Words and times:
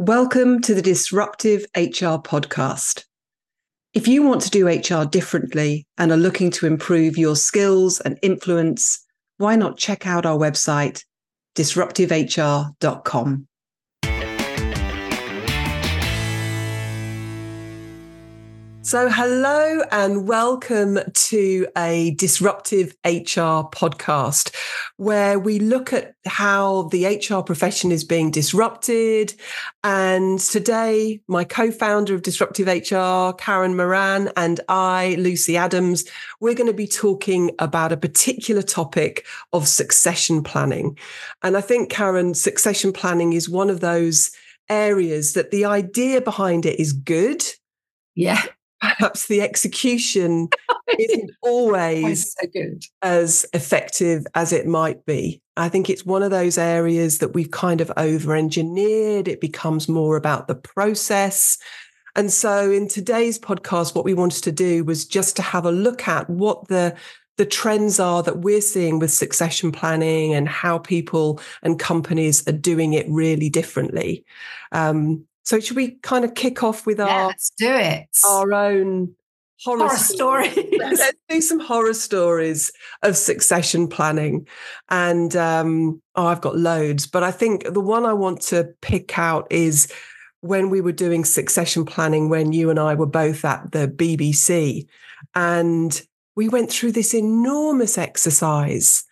Welcome 0.00 0.60
to 0.60 0.74
the 0.74 0.80
Disruptive 0.80 1.66
HR 1.76 2.22
podcast. 2.22 3.02
If 3.94 4.06
you 4.06 4.22
want 4.22 4.42
to 4.42 4.50
do 4.50 4.68
HR 4.68 5.04
differently 5.04 5.88
and 5.98 6.12
are 6.12 6.16
looking 6.16 6.52
to 6.52 6.68
improve 6.68 7.18
your 7.18 7.34
skills 7.34 7.98
and 7.98 8.16
influence, 8.22 9.04
why 9.38 9.56
not 9.56 9.76
check 9.76 10.06
out 10.06 10.24
our 10.24 10.38
website, 10.38 11.02
disruptivehr.com. 11.56 13.47
So, 18.88 19.10
hello 19.10 19.82
and 19.92 20.26
welcome 20.26 20.98
to 21.12 21.66
a 21.76 22.12
disruptive 22.12 22.96
HR 23.04 23.68
podcast 23.68 24.50
where 24.96 25.38
we 25.38 25.58
look 25.58 25.92
at 25.92 26.14
how 26.26 26.84
the 26.84 27.04
HR 27.04 27.42
profession 27.42 27.92
is 27.92 28.02
being 28.02 28.30
disrupted. 28.30 29.34
And 29.84 30.38
today, 30.38 31.20
my 31.28 31.44
co 31.44 31.70
founder 31.70 32.14
of 32.14 32.22
Disruptive 32.22 32.66
HR, 32.66 33.34
Karen 33.36 33.76
Moran, 33.76 34.30
and 34.38 34.58
I, 34.70 35.16
Lucy 35.18 35.54
Adams, 35.54 36.06
we're 36.40 36.54
going 36.54 36.66
to 36.66 36.72
be 36.72 36.88
talking 36.88 37.50
about 37.58 37.92
a 37.92 37.96
particular 37.98 38.62
topic 38.62 39.26
of 39.52 39.68
succession 39.68 40.42
planning. 40.42 40.96
And 41.42 41.58
I 41.58 41.60
think, 41.60 41.90
Karen, 41.90 42.32
succession 42.32 42.94
planning 42.94 43.34
is 43.34 43.50
one 43.50 43.68
of 43.68 43.80
those 43.80 44.30
areas 44.70 45.34
that 45.34 45.50
the 45.50 45.66
idea 45.66 46.22
behind 46.22 46.64
it 46.64 46.80
is 46.80 46.94
good. 46.94 47.44
Yeah 48.14 48.42
perhaps 48.80 49.26
the 49.26 49.40
execution 49.42 50.48
isn't 50.98 51.30
always 51.42 52.34
so 52.38 52.46
good. 52.52 52.82
as 53.02 53.46
effective 53.52 54.26
as 54.34 54.52
it 54.52 54.66
might 54.66 55.04
be. 55.06 55.42
I 55.56 55.68
think 55.68 55.90
it's 55.90 56.06
one 56.06 56.22
of 56.22 56.30
those 56.30 56.58
areas 56.58 57.18
that 57.18 57.34
we've 57.34 57.50
kind 57.50 57.80
of 57.80 57.92
over 57.96 58.36
engineered. 58.36 59.28
It 59.28 59.40
becomes 59.40 59.88
more 59.88 60.16
about 60.16 60.46
the 60.46 60.54
process. 60.54 61.58
And 62.14 62.32
so 62.32 62.70
in 62.70 62.88
today's 62.88 63.38
podcast, 63.38 63.94
what 63.94 64.04
we 64.04 64.14
wanted 64.14 64.44
to 64.44 64.52
do 64.52 64.84
was 64.84 65.06
just 65.06 65.36
to 65.36 65.42
have 65.42 65.64
a 65.64 65.72
look 65.72 66.08
at 66.08 66.28
what 66.30 66.68
the 66.68 66.96
the 67.38 67.46
trends 67.46 68.00
are 68.00 68.22
that 68.24 68.40
we're 68.40 68.60
seeing 68.60 68.98
with 68.98 69.12
succession 69.12 69.70
planning 69.70 70.34
and 70.34 70.48
how 70.48 70.76
people 70.76 71.40
and 71.62 71.78
companies 71.78 72.46
are 72.48 72.52
doing 72.52 72.94
it 72.94 73.06
really 73.08 73.48
differently. 73.48 74.24
Um, 74.72 75.24
so 75.48 75.58
should 75.58 75.76
we 75.76 75.92
kind 76.02 76.26
of 76.26 76.34
kick 76.34 76.62
off 76.62 76.84
with 76.84 76.98
yeah, 76.98 77.06
our 77.06 77.26
let's 77.28 77.50
do 77.56 77.74
it. 77.74 78.06
our 78.22 78.52
own 78.52 79.14
horror, 79.64 79.78
Horror 79.78 79.96
stories. 79.96 80.54
let's 80.78 81.02
do 81.30 81.40
some 81.40 81.58
horror 81.58 81.94
stories 81.94 82.70
of 83.02 83.16
succession 83.16 83.88
planning. 83.88 84.46
And 84.90 85.34
um, 85.36 86.02
oh, 86.16 86.26
I've 86.26 86.42
got 86.42 86.58
loads, 86.58 87.06
but 87.06 87.22
I 87.22 87.30
think 87.30 87.64
the 87.72 87.80
one 87.80 88.04
I 88.04 88.12
want 88.12 88.42
to 88.42 88.68
pick 88.82 89.18
out 89.18 89.46
is 89.50 89.90
when 90.42 90.68
we 90.68 90.82
were 90.82 90.92
doing 90.92 91.24
succession 91.24 91.86
planning 91.86 92.28
when 92.28 92.52
you 92.52 92.68
and 92.68 92.78
I 92.78 92.94
were 92.94 93.06
both 93.06 93.42
at 93.46 93.72
the 93.72 93.88
BBC. 93.88 94.86
And 95.34 95.98
we 96.36 96.50
went 96.50 96.70
through 96.70 96.92
this 96.92 97.14
enormous 97.14 97.96
exercise. 97.96 99.02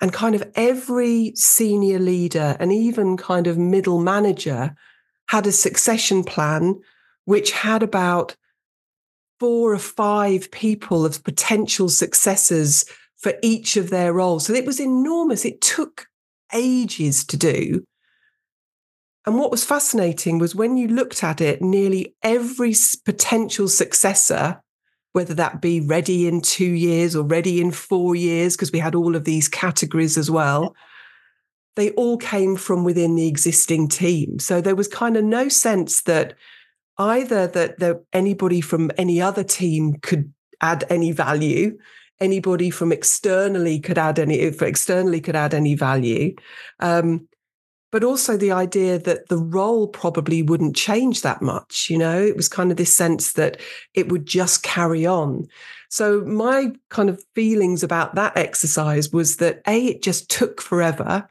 And 0.00 0.12
kind 0.12 0.36
of 0.36 0.48
every 0.54 1.32
senior 1.34 1.98
leader 1.98 2.56
and 2.60 2.72
even 2.72 3.16
kind 3.16 3.48
of 3.48 3.58
middle 3.58 4.00
manager 4.00 4.76
had 5.30 5.46
a 5.46 5.52
succession 5.52 6.24
plan 6.24 6.74
which 7.24 7.52
had 7.52 7.84
about 7.84 8.34
four 9.38 9.72
or 9.72 9.78
five 9.78 10.50
people 10.50 11.06
of 11.06 11.22
potential 11.22 11.88
successors 11.88 12.84
for 13.16 13.34
each 13.40 13.76
of 13.76 13.90
their 13.90 14.12
roles. 14.12 14.46
So 14.46 14.52
it 14.54 14.66
was 14.66 14.80
enormous. 14.80 15.44
It 15.44 15.60
took 15.60 16.08
ages 16.52 17.24
to 17.26 17.36
do. 17.36 17.84
And 19.24 19.38
what 19.38 19.52
was 19.52 19.64
fascinating 19.64 20.40
was 20.40 20.56
when 20.56 20.76
you 20.76 20.88
looked 20.88 21.22
at 21.22 21.40
it, 21.40 21.62
nearly 21.62 22.16
every 22.24 22.74
potential 23.04 23.68
successor, 23.68 24.60
whether 25.12 25.34
that 25.34 25.62
be 25.62 25.80
ready 25.80 26.26
in 26.26 26.40
two 26.40 26.64
years 26.64 27.14
or 27.14 27.22
ready 27.22 27.60
in 27.60 27.70
four 27.70 28.16
years, 28.16 28.56
because 28.56 28.72
we 28.72 28.80
had 28.80 28.96
all 28.96 29.14
of 29.14 29.24
these 29.24 29.48
categories 29.48 30.18
as 30.18 30.28
well, 30.28 30.74
they 31.76 31.90
all 31.92 32.16
came 32.16 32.56
from 32.56 32.84
within 32.84 33.14
the 33.14 33.26
existing 33.26 33.88
team. 33.88 34.38
So 34.38 34.60
there 34.60 34.74
was 34.74 34.88
kind 34.88 35.16
of 35.16 35.24
no 35.24 35.48
sense 35.48 36.02
that 36.02 36.34
either 36.98 37.46
that 37.46 38.02
anybody 38.12 38.60
from 38.60 38.90
any 38.98 39.22
other 39.22 39.44
team 39.44 39.94
could 40.02 40.32
add 40.60 40.84
any 40.90 41.12
value, 41.12 41.78
anybody 42.20 42.70
from 42.70 42.92
externally 42.92 43.80
could 43.80 43.98
add 43.98 44.18
any, 44.18 44.40
if 44.40 44.60
externally 44.60 45.20
could 45.20 45.36
add 45.36 45.54
any 45.54 45.74
value. 45.74 46.34
Um, 46.80 47.26
but 47.92 48.04
also 48.04 48.36
the 48.36 48.52
idea 48.52 48.98
that 48.98 49.28
the 49.28 49.38
role 49.38 49.88
probably 49.88 50.42
wouldn't 50.42 50.76
change 50.76 51.22
that 51.22 51.42
much. 51.42 51.88
You 51.90 51.98
know, 51.98 52.20
it 52.20 52.36
was 52.36 52.48
kind 52.48 52.70
of 52.70 52.76
this 52.76 52.94
sense 52.94 53.32
that 53.32 53.60
it 53.94 54.12
would 54.12 54.26
just 54.26 54.62
carry 54.62 55.06
on. 55.06 55.48
So 55.88 56.20
my 56.20 56.72
kind 56.88 57.10
of 57.10 57.24
feelings 57.34 57.82
about 57.82 58.14
that 58.14 58.36
exercise 58.36 59.10
was 59.12 59.38
that 59.38 59.60
A, 59.66 59.86
it 59.86 60.02
just 60.02 60.30
took 60.30 60.60
forever. 60.60 61.28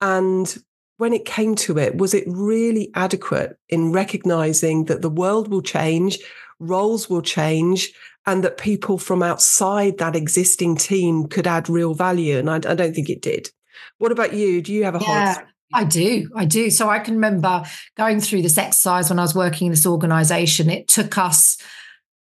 And 0.00 0.56
when 0.96 1.12
it 1.12 1.24
came 1.24 1.54
to 1.56 1.78
it, 1.78 1.96
was 1.96 2.14
it 2.14 2.24
really 2.26 2.90
adequate 2.94 3.56
in 3.68 3.92
recognizing 3.92 4.84
that 4.84 5.02
the 5.02 5.08
world 5.08 5.48
will 5.48 5.62
change, 5.62 6.18
roles 6.58 7.08
will 7.08 7.22
change, 7.22 7.92
and 8.26 8.44
that 8.44 8.58
people 8.58 8.98
from 8.98 9.22
outside 9.22 9.98
that 9.98 10.14
existing 10.14 10.76
team 10.76 11.26
could 11.26 11.46
add 11.46 11.68
real 11.68 11.94
value? 11.94 12.38
And 12.38 12.50
I, 12.50 12.56
I 12.56 12.74
don't 12.74 12.94
think 12.94 13.08
it 13.08 13.22
did. 13.22 13.50
What 13.98 14.12
about 14.12 14.34
you? 14.34 14.60
Do 14.60 14.72
you 14.72 14.84
have 14.84 14.94
a 14.94 15.00
yeah. 15.00 15.34
hard? 15.34 15.46
I 15.72 15.84
do. 15.84 16.28
I 16.34 16.44
do. 16.44 16.68
So 16.68 16.88
I 16.88 16.98
can 16.98 17.14
remember 17.14 17.62
going 17.96 18.20
through 18.20 18.42
this 18.42 18.58
exercise 18.58 19.08
when 19.08 19.18
I 19.18 19.22
was 19.22 19.34
working 19.34 19.66
in 19.66 19.72
this 19.72 19.86
organization. 19.86 20.68
It 20.68 20.88
took 20.88 21.16
us 21.16 21.56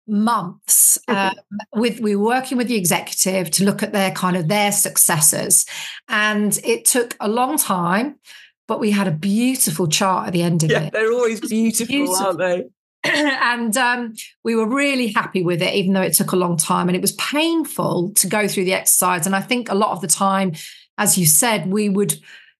months 0.07 0.99
um, 1.09 1.35
with 1.75 2.01
we 2.01 2.15
were 2.15 2.25
working 2.25 2.59
with 2.59 2.69
the 2.69 2.77
executive 2.77 3.51
to 3.51 3.65
look 3.65 3.83
at 3.83 3.93
their 3.93 4.11
kind 4.11 4.37
of 4.37 4.49
their 4.49 4.71
successors 4.71 5.65
and 6.09 6.61
it 6.63 6.85
took 6.85 7.17
a 7.21 7.29
long 7.29 7.57
time 7.57 8.17
but 8.69 8.81
we 8.81 8.91
had 8.91 9.07
a 9.09 9.11
beautiful 9.11 9.87
chart 9.87 10.27
at 10.27 10.33
the 10.33 10.43
end 10.43 10.63
of 10.63 10.71
Yeah, 10.71 10.85
it 10.85 10.93
they're 10.93 11.13
always 11.13 11.41
beautiful, 11.41 11.87
beautiful. 11.95 12.27
aren't 12.27 12.39
they? 12.39 12.65
and 13.05 13.77
um, 13.77 14.15
we 14.43 14.55
were 14.55 14.69
really 14.69 15.09
happy 15.09 15.43
with 15.43 15.63
it 15.63 15.75
even 15.75 15.93
though 15.93 16.03
it 16.03 16.15
took 16.15 16.33
a 16.33 16.37
long 16.37 16.57
time 16.57 16.89
and 16.89 16.97
it 16.97 17.03
was 17.03 17.13
painful 17.13 18.13
to 18.15 18.27
go 18.27 18.47
through 18.49 18.65
the 18.65 18.73
exercise 18.73 19.27
and 19.27 19.37
i 19.37 19.41
think 19.41 19.71
a 19.71 19.75
lot 19.75 19.91
of 19.93 20.01
the 20.01 20.07
time 20.07 20.53
as 20.97 21.19
you 21.19 21.27
said 21.27 21.71
we 21.71 21.89
would 21.89 22.15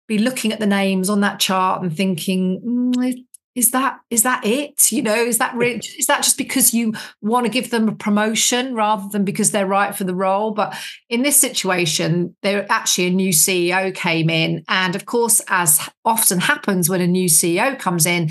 be 0.07 0.19
looking 0.19 0.53
at 0.53 0.61
the 0.61 0.67
names 0.67 1.09
on 1.09 1.21
that 1.21 1.41
chart 1.41 1.83
and 1.83 1.97
thinking 1.97 2.61
mm, 2.61 3.25
is 3.55 3.71
that 3.71 4.01
is 4.11 4.23
that 4.25 4.45
it? 4.45 4.91
You 4.91 5.03
know 5.03 5.15
is 5.15 5.39
that 5.39 5.55
really, 5.55 5.77
is 5.99 6.07
that 6.07 6.23
just 6.23 6.39
because 6.39 6.75
you 6.75 6.95
want 7.21 7.47
to 7.47 7.51
give 7.51 7.71
them 7.71 7.89
a 7.89 7.95
promotion 7.95 8.75
rather 8.75 9.09
than 9.11 9.25
because 9.25 9.51
they're 9.51 9.67
right 9.67 9.95
for 9.95 10.05
the 10.05 10.15
role? 10.15 10.51
But 10.53 10.77
in 11.09 11.23
this 11.23 11.41
situation 11.41 12.37
there 12.43 12.67
actually 12.71 13.07
a 13.07 13.11
new 13.11 13.31
ceo 13.31 13.95
came 13.95 14.31
in 14.31 14.65
and 14.69 14.97
of 14.97 15.07
course 15.07 15.41
as 15.49 15.89
often 16.05 16.41
happens 16.41 16.89
when 16.89 17.01
a 17.01 17.07
new 17.07 17.29
ceo 17.29 17.79
comes 17.79 18.07
in 18.07 18.31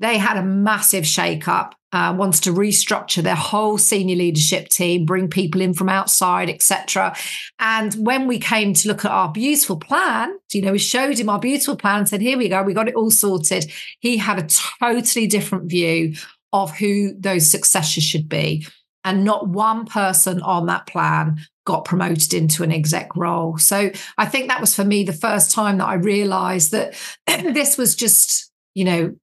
they 0.00 0.18
had 0.18 0.36
a 0.36 0.42
massive 0.42 1.06
shake 1.06 1.46
up 1.46 1.74
uh, 1.92 2.14
wants 2.16 2.40
to 2.40 2.52
restructure 2.52 3.22
their 3.22 3.34
whole 3.34 3.76
senior 3.76 4.16
leadership 4.16 4.68
team, 4.68 5.04
bring 5.04 5.28
people 5.28 5.60
in 5.60 5.74
from 5.74 5.88
outside, 5.88 6.48
etc. 6.48 7.16
And 7.58 7.92
when 7.94 8.28
we 8.28 8.38
came 8.38 8.74
to 8.74 8.88
look 8.88 9.04
at 9.04 9.10
our 9.10 9.30
beautiful 9.32 9.76
plan, 9.76 10.36
you 10.52 10.62
know, 10.62 10.72
we 10.72 10.78
showed 10.78 11.18
him 11.18 11.28
our 11.28 11.40
beautiful 11.40 11.76
plan 11.76 12.00
and 12.00 12.08
said, 12.08 12.20
"Here 12.20 12.38
we 12.38 12.48
go, 12.48 12.62
we 12.62 12.74
got 12.74 12.88
it 12.88 12.94
all 12.94 13.10
sorted." 13.10 13.70
He 13.98 14.16
had 14.16 14.38
a 14.38 14.46
totally 14.80 15.26
different 15.26 15.68
view 15.68 16.14
of 16.52 16.76
who 16.76 17.14
those 17.18 17.50
successors 17.50 18.04
should 18.04 18.28
be, 18.28 18.66
and 19.04 19.24
not 19.24 19.48
one 19.48 19.84
person 19.84 20.40
on 20.42 20.66
that 20.66 20.86
plan 20.86 21.40
got 21.64 21.84
promoted 21.84 22.34
into 22.34 22.62
an 22.62 22.72
exec 22.72 23.14
role. 23.16 23.58
So 23.58 23.90
I 24.16 24.26
think 24.26 24.48
that 24.48 24.60
was 24.60 24.74
for 24.74 24.84
me 24.84 25.04
the 25.04 25.12
first 25.12 25.50
time 25.50 25.78
that 25.78 25.86
I 25.86 25.94
realised 25.94 26.72
that 26.72 26.94
this 27.26 27.76
was 27.76 27.94
just, 27.94 28.50
you 28.74 28.84
know, 28.84 29.14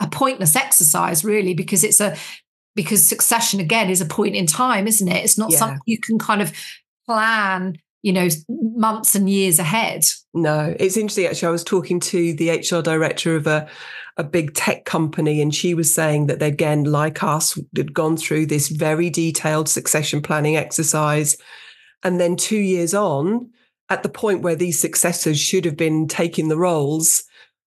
a 0.00 0.08
pointless 0.08 0.56
exercise 0.56 1.24
really 1.24 1.54
because 1.54 1.84
it's 1.84 2.00
a 2.00 2.16
because 2.74 3.06
succession 3.08 3.60
again 3.60 3.88
is 3.90 4.00
a 4.00 4.06
point 4.06 4.34
in 4.34 4.46
time 4.46 4.86
isn't 4.86 5.08
it 5.08 5.24
it's 5.24 5.38
not 5.38 5.50
Yeah. 5.52 5.58
something 5.58 5.80
you 5.86 5.98
can 6.00 6.18
kind 6.18 6.42
of 6.42 6.52
plan 7.06 7.76
you 8.02 8.12
know 8.12 8.28
months 8.48 9.14
and 9.14 9.30
years 9.30 9.58
ahead 9.58 10.02
No, 10.34 10.74
it's 10.80 10.96
interesting. 10.96 11.26
Actually, 11.26 11.48
I 11.48 11.52
was 11.52 11.64
talking 11.64 12.00
to 12.00 12.34
the 12.34 12.50
HR 12.50 12.82
director 12.82 13.36
of 13.36 13.46
a, 13.46 13.68
a 14.16 14.24
big 14.24 14.52
tech 14.54 14.84
company, 14.84 15.40
and 15.40 15.54
she 15.54 15.74
was 15.74 15.94
saying 15.94 16.26
that 16.26 16.38
they, 16.40 16.48
again, 16.48 16.82
like 16.84 17.22
us, 17.22 17.56
had 17.76 17.94
gone 17.94 18.16
through 18.16 18.46
this 18.46 18.66
very 18.68 19.10
detailed 19.10 19.68
succession 19.68 20.20
planning 20.22 20.56
exercise. 20.56 21.36
And 22.02 22.18
then 22.20 22.34
two 22.36 22.58
years 22.58 22.94
on, 22.94 23.50
at 23.88 24.02
the 24.02 24.08
point 24.08 24.42
where 24.42 24.56
these 24.56 24.78
successors 24.80 25.38
should 25.38 25.64
have 25.64 25.76
been 25.76 26.08
taking 26.08 26.48
the 26.48 26.58
roles, 26.58 27.22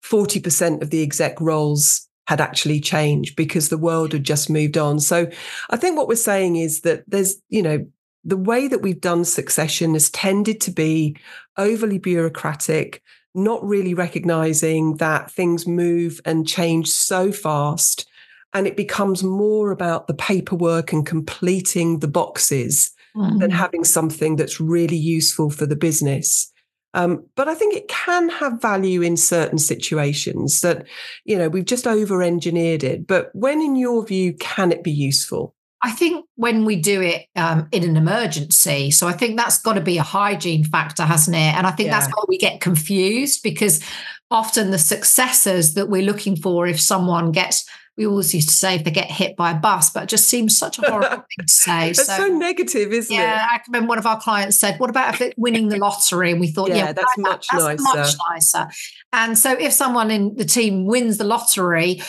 40% 0.03 0.81
of 0.81 0.89
the 0.89 1.03
exec 1.03 1.39
roles 1.39 2.07
had 2.27 2.41
actually 2.41 2.79
changed 2.79 3.35
because 3.35 3.69
the 3.69 3.77
world 3.77 4.13
had 4.13 4.23
just 4.23 4.49
moved 4.49 4.77
on. 4.77 4.99
So 4.99 5.29
I 5.69 5.77
think 5.77 5.97
what 5.97 6.07
we're 6.07 6.15
saying 6.15 6.55
is 6.55 6.81
that 6.81 7.03
there's, 7.07 7.35
you 7.49 7.61
know, 7.61 7.85
the 8.23 8.37
way 8.37 8.67
that 8.67 8.81
we've 8.81 8.99
done 8.99 9.23
succession 9.23 9.93
has 9.93 10.09
tended 10.09 10.59
to 10.61 10.71
be 10.71 11.15
overly 11.57 11.99
bureaucratic, 11.99 13.03
not 13.35 13.63
really 13.63 13.93
recognizing 13.93 14.97
that 14.97 15.29
things 15.29 15.67
move 15.67 16.19
and 16.25 16.47
change 16.47 16.89
so 16.89 17.31
fast. 17.31 18.07
And 18.53 18.65
it 18.65 18.77
becomes 18.77 19.23
more 19.23 19.71
about 19.71 20.07
the 20.07 20.13
paperwork 20.13 20.91
and 20.91 21.05
completing 21.05 21.99
the 21.99 22.07
boxes 22.07 22.91
mm-hmm. 23.15 23.37
than 23.37 23.51
having 23.51 23.83
something 23.83 24.37
that's 24.37 24.59
really 24.59 24.97
useful 24.97 25.51
for 25.51 25.65
the 25.67 25.75
business. 25.75 26.51
Um, 26.95 27.25
but 27.35 27.47
I 27.47 27.53
think 27.53 27.75
it 27.75 27.89
can 27.89 28.29
have 28.29 28.61
value 28.61 29.01
in 29.01 29.17
certain 29.17 29.57
situations 29.57 30.61
that, 30.61 30.87
you 31.25 31.37
know, 31.37 31.49
we've 31.49 31.65
just 31.65 31.85
over 31.85 32.23
engineered 32.23 32.83
it. 32.83 33.05
But 33.05 33.29
when, 33.33 33.61
in 33.61 33.75
your 33.75 34.05
view, 34.05 34.33
can 34.33 34.71
it 34.71 34.83
be 34.83 34.91
useful? 34.91 35.53
I 35.83 35.91
think 35.91 36.25
when 36.35 36.65
we 36.65 36.77
do 36.77 37.01
it 37.01 37.27
um, 37.35 37.67
in 37.71 37.83
an 37.83 37.97
emergency, 37.97 38.89
so 38.91 39.07
I 39.07 39.11
think 39.11 39.37
that's 39.37 39.61
got 39.61 39.73
to 39.73 39.81
be 39.81 39.97
a 39.97 40.03
hygiene 40.03 40.63
factor, 40.63 41.03
hasn't 41.03 41.35
it? 41.35 41.53
And 41.53 41.67
I 41.67 41.71
think 41.71 41.87
yeah. 41.87 41.99
that's 41.99 42.11
why 42.11 42.23
we 42.27 42.37
get 42.37 42.61
confused 42.61 43.43
because 43.43 43.83
often 44.31 44.71
the 44.71 44.79
successors 44.79 45.75
that 45.75 45.89
we're 45.89 46.01
looking 46.01 46.37
for, 46.37 46.65
if 46.65 46.79
someone 46.79 47.31
gets 47.31 47.69
we 47.97 48.05
always 48.05 48.33
used 48.33 48.49
to 48.49 48.55
say 48.55 48.75
if 48.75 48.83
they 48.83 48.91
get 48.91 49.09
hit 49.09 49.37
by 49.37 49.51
a 49.51 49.55
bus, 49.55 49.89
but 49.89 50.03
it 50.03 50.09
just 50.09 50.27
seems 50.27 50.57
such 50.57 50.79
a 50.79 50.81
horrible 50.81 51.09
thing 51.09 51.25
to 51.39 51.47
say. 51.47 51.89
It's 51.91 52.05
so, 52.05 52.17
so, 52.17 52.27
negative, 52.27 52.91
isn't 52.91 53.13
yeah, 53.13 53.21
it? 53.21 53.25
Yeah, 53.25 53.47
I 53.51 53.59
remember 53.67 53.87
one 53.87 53.97
of 53.97 54.05
our 54.05 54.19
clients 54.19 54.59
said, 54.59 54.79
"What 54.79 54.89
about 54.89 55.13
if 55.13 55.21
it 55.21 55.33
winning 55.37 55.69
the 55.69 55.77
lottery?" 55.77 56.31
And 56.31 56.41
we 56.41 56.47
thought, 56.47 56.69
"Yeah, 56.69 56.77
yeah 56.77 56.93
that's, 56.93 57.17
much, 57.17 57.47
that's 57.47 57.63
nicer. 57.63 57.83
much 57.83 58.15
nicer." 58.29 58.69
And 59.13 59.37
so, 59.37 59.53
if 59.53 59.71
someone 59.71 60.11
in 60.11 60.35
the 60.35 60.43
team 60.43 60.85
wins 60.85 61.17
the 61.17 61.23
lottery, 61.23 62.01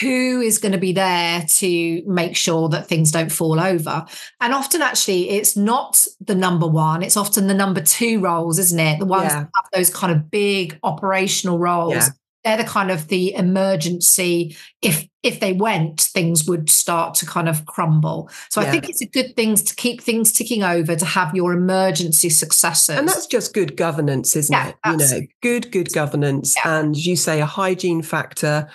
who 0.00 0.42
is 0.42 0.58
going 0.58 0.72
to 0.72 0.78
be 0.78 0.92
there 0.92 1.42
to 1.48 2.02
make 2.06 2.36
sure 2.36 2.68
that 2.68 2.86
things 2.86 3.10
don't 3.10 3.32
fall 3.32 3.58
over? 3.58 4.04
And 4.42 4.52
often, 4.52 4.82
actually, 4.82 5.30
it's 5.30 5.56
not 5.56 6.06
the 6.20 6.34
number 6.34 6.66
one; 6.66 7.02
it's 7.02 7.16
often 7.16 7.46
the 7.46 7.54
number 7.54 7.80
two 7.80 8.20
roles, 8.20 8.58
isn't 8.58 8.78
it? 8.78 8.98
The 8.98 9.06
ones 9.06 9.32
yeah. 9.32 9.40
that 9.40 9.50
have 9.54 9.64
those 9.72 9.88
kind 9.88 10.12
of 10.12 10.30
big 10.30 10.78
operational 10.82 11.58
roles. 11.58 11.94
Yeah 11.94 12.08
they're 12.44 12.56
the 12.56 12.64
kind 12.64 12.90
of 12.90 13.08
the 13.08 13.34
emergency 13.34 14.56
if 14.82 15.06
if 15.22 15.40
they 15.40 15.52
went 15.52 16.00
things 16.00 16.48
would 16.48 16.70
start 16.70 17.14
to 17.14 17.26
kind 17.26 17.48
of 17.48 17.66
crumble. 17.66 18.30
So 18.48 18.60
yeah. 18.60 18.68
i 18.68 18.70
think 18.70 18.88
it's 18.88 19.02
a 19.02 19.06
good 19.06 19.36
thing 19.36 19.56
to 19.56 19.74
keep 19.74 20.00
things 20.00 20.32
ticking 20.32 20.62
over 20.62 20.96
to 20.96 21.04
have 21.04 21.34
your 21.34 21.52
emergency 21.52 22.30
successors. 22.30 22.96
And 22.96 23.08
that's 23.08 23.26
just 23.26 23.52
good 23.52 23.76
governance 23.76 24.34
isn't 24.36 24.52
yeah, 24.52 24.68
it? 24.68 24.76
You 24.86 24.96
know 24.96 25.26
good 25.42 25.70
good 25.70 25.92
governance 25.92 26.54
yeah. 26.56 26.80
and 26.80 26.96
you 26.96 27.16
say 27.16 27.40
a 27.40 27.46
hygiene 27.46 28.02
factor. 28.02 28.68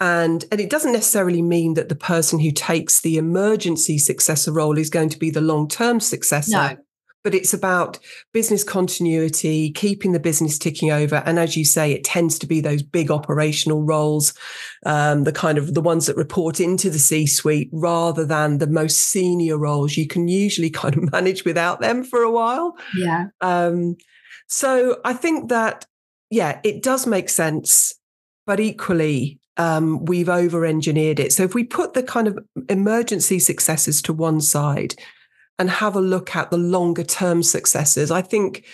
And 0.00 0.44
and 0.52 0.60
it 0.60 0.70
doesn't 0.70 0.92
necessarily 0.92 1.42
mean 1.42 1.74
that 1.74 1.88
the 1.88 1.96
person 1.96 2.38
who 2.38 2.52
takes 2.52 3.00
the 3.00 3.16
emergency 3.16 3.98
successor 3.98 4.52
role 4.52 4.78
is 4.78 4.90
going 4.90 5.08
to 5.08 5.18
be 5.18 5.30
the 5.30 5.40
long-term 5.40 5.98
successor. 5.98 6.52
No 6.52 6.76
but 7.24 7.34
it's 7.34 7.52
about 7.52 7.98
business 8.32 8.64
continuity, 8.64 9.72
keeping 9.72 10.12
the 10.12 10.20
business 10.20 10.58
ticking 10.58 10.90
over. 10.90 11.16
And 11.26 11.38
as 11.38 11.56
you 11.56 11.64
say, 11.64 11.92
it 11.92 12.04
tends 12.04 12.38
to 12.38 12.46
be 12.46 12.60
those 12.60 12.82
big 12.82 13.10
operational 13.10 13.82
roles, 13.82 14.34
um, 14.86 15.24
the 15.24 15.32
kind 15.32 15.58
of 15.58 15.74
the 15.74 15.80
ones 15.80 16.06
that 16.06 16.16
report 16.16 16.60
into 16.60 16.90
the 16.90 16.98
C 16.98 17.26
suite 17.26 17.70
rather 17.72 18.24
than 18.24 18.58
the 18.58 18.66
most 18.66 18.98
senior 18.98 19.58
roles. 19.58 19.96
You 19.96 20.06
can 20.06 20.28
usually 20.28 20.70
kind 20.70 20.96
of 20.96 21.12
manage 21.12 21.44
without 21.44 21.80
them 21.80 22.04
for 22.04 22.22
a 22.22 22.30
while. 22.30 22.76
Yeah. 22.96 23.26
Um, 23.40 23.96
so 24.46 25.00
I 25.04 25.12
think 25.12 25.50
that, 25.50 25.86
yeah, 26.30 26.60
it 26.64 26.82
does 26.82 27.06
make 27.06 27.28
sense, 27.28 27.94
but 28.46 28.60
equally, 28.60 29.40
um, 29.58 30.04
we've 30.04 30.28
over 30.28 30.64
engineered 30.64 31.18
it. 31.18 31.32
So 31.32 31.42
if 31.42 31.54
we 31.54 31.64
put 31.64 31.92
the 31.92 32.02
kind 32.02 32.28
of 32.28 32.38
emergency 32.68 33.40
successes 33.40 34.00
to 34.02 34.12
one 34.12 34.40
side, 34.40 34.94
and 35.58 35.68
have 35.70 35.96
a 35.96 36.00
look 36.00 36.36
at 36.36 36.50
the 36.50 36.58
longer 36.58 37.02
term 37.02 37.42
successes. 37.42 38.10
I 38.10 38.22
think, 38.22 38.64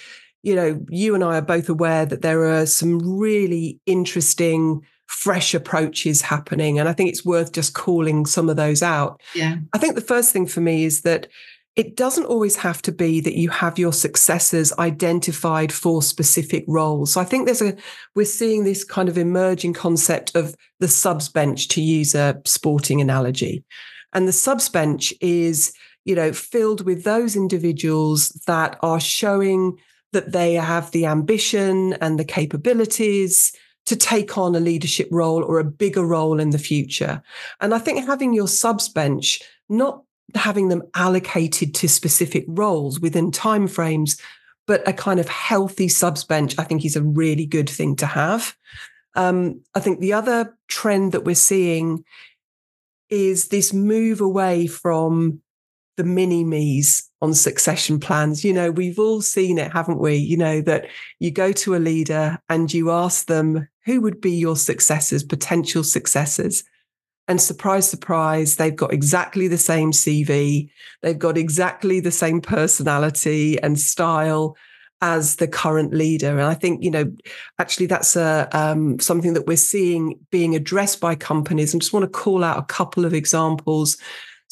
you 0.42 0.54
know, 0.54 0.84
you 0.88 1.14
and 1.14 1.24
I 1.24 1.38
are 1.38 1.42
both 1.42 1.68
aware 1.68 2.04
that 2.06 2.22
there 2.22 2.44
are 2.44 2.66
some 2.66 3.18
really 3.18 3.80
interesting, 3.86 4.82
fresh 5.06 5.54
approaches 5.54 6.20
happening. 6.20 6.78
And 6.78 6.88
I 6.88 6.92
think 6.92 7.08
it's 7.08 7.24
worth 7.24 7.52
just 7.52 7.74
calling 7.74 8.26
some 8.26 8.48
of 8.48 8.56
those 8.56 8.82
out. 8.82 9.22
Yeah. 9.34 9.56
I 9.72 9.78
think 9.78 9.94
the 9.94 10.00
first 10.00 10.32
thing 10.32 10.46
for 10.46 10.60
me 10.60 10.84
is 10.84 11.02
that 11.02 11.28
it 11.76 11.96
doesn't 11.96 12.26
always 12.26 12.54
have 12.56 12.80
to 12.82 12.92
be 12.92 13.20
that 13.20 13.36
you 13.36 13.48
have 13.48 13.80
your 13.80 13.92
successors 13.92 14.72
identified 14.78 15.72
for 15.72 16.02
specific 16.02 16.64
roles. 16.68 17.14
So 17.14 17.20
I 17.20 17.24
think 17.24 17.46
there's 17.46 17.62
a, 17.62 17.74
we're 18.14 18.26
seeing 18.26 18.62
this 18.62 18.84
kind 18.84 19.08
of 19.08 19.18
emerging 19.18 19.72
concept 19.72 20.36
of 20.36 20.54
the 20.78 20.86
subs 20.86 21.28
bench 21.28 21.66
to 21.68 21.80
use 21.80 22.14
a 22.14 22.40
sporting 22.44 23.00
analogy. 23.00 23.64
And 24.12 24.28
the 24.28 24.32
subs 24.32 24.68
bench 24.68 25.12
is, 25.20 25.72
you 26.04 26.14
know, 26.14 26.32
filled 26.32 26.84
with 26.84 27.04
those 27.04 27.36
individuals 27.36 28.28
that 28.46 28.78
are 28.82 29.00
showing 29.00 29.78
that 30.12 30.32
they 30.32 30.54
have 30.54 30.90
the 30.90 31.06
ambition 31.06 31.94
and 31.94 32.18
the 32.18 32.24
capabilities 32.24 33.52
to 33.86 33.96
take 33.96 34.38
on 34.38 34.54
a 34.54 34.60
leadership 34.60 35.08
role 35.10 35.42
or 35.44 35.58
a 35.58 35.64
bigger 35.64 36.04
role 36.06 36.40
in 36.40 36.50
the 36.50 36.58
future. 36.58 37.22
And 37.60 37.74
I 37.74 37.78
think 37.78 38.06
having 38.06 38.32
your 38.32 38.48
subs 38.48 38.88
bench, 38.88 39.42
not 39.68 40.02
having 40.34 40.68
them 40.68 40.82
allocated 40.94 41.74
to 41.74 41.88
specific 41.88 42.44
roles 42.48 42.98
within 42.98 43.30
timeframes, 43.30 44.18
but 44.66 44.86
a 44.88 44.92
kind 44.92 45.20
of 45.20 45.28
healthy 45.28 45.88
subs 45.88 46.24
bench, 46.24 46.54
I 46.58 46.64
think 46.64 46.84
is 46.84 46.96
a 46.96 47.02
really 47.02 47.44
good 47.44 47.68
thing 47.68 47.96
to 47.96 48.06
have. 48.06 48.56
Um, 49.14 49.60
I 49.74 49.80
think 49.80 50.00
the 50.00 50.14
other 50.14 50.56
trend 50.68 51.12
that 51.12 51.24
we're 51.24 51.34
seeing 51.34 52.04
is 53.10 53.48
this 53.48 53.72
move 53.72 54.20
away 54.20 54.66
from 54.66 55.42
the 55.96 56.04
mini 56.04 56.44
me's 56.44 57.10
on 57.20 57.34
succession 57.34 57.98
plans. 58.00 58.44
You 58.44 58.52
know, 58.52 58.70
we've 58.70 58.98
all 58.98 59.22
seen 59.22 59.58
it, 59.58 59.72
haven't 59.72 59.98
we? 60.00 60.16
You 60.16 60.36
know, 60.36 60.60
that 60.62 60.86
you 61.20 61.30
go 61.30 61.52
to 61.52 61.74
a 61.74 61.76
leader 61.76 62.38
and 62.48 62.72
you 62.72 62.90
ask 62.90 63.26
them 63.26 63.68
who 63.84 64.00
would 64.00 64.20
be 64.20 64.32
your 64.32 64.56
successors, 64.56 65.22
potential 65.22 65.84
successors. 65.84 66.64
And 67.26 67.40
surprise, 67.40 67.88
surprise, 67.88 68.56
they've 68.56 68.76
got 68.76 68.92
exactly 68.92 69.48
the 69.48 69.58
same 69.58 69.92
CV. 69.92 70.68
They've 71.02 71.18
got 71.18 71.38
exactly 71.38 72.00
the 72.00 72.10
same 72.10 72.40
personality 72.40 73.60
and 73.62 73.80
style 73.80 74.56
as 75.00 75.36
the 75.36 75.48
current 75.48 75.92
leader. 75.92 76.30
And 76.30 76.42
I 76.42 76.54
think, 76.54 76.82
you 76.82 76.90
know, 76.90 77.12
actually 77.58 77.86
that's 77.86 78.16
a, 78.16 78.48
um, 78.52 78.98
something 79.00 79.34
that 79.34 79.46
we're 79.46 79.56
seeing 79.56 80.18
being 80.30 80.54
addressed 80.54 81.00
by 81.00 81.14
companies. 81.14 81.74
I 81.74 81.78
just 81.78 81.92
want 81.92 82.04
to 82.04 82.18
call 82.18 82.44
out 82.44 82.58
a 82.58 82.62
couple 82.62 83.04
of 83.04 83.14
examples 83.14 83.96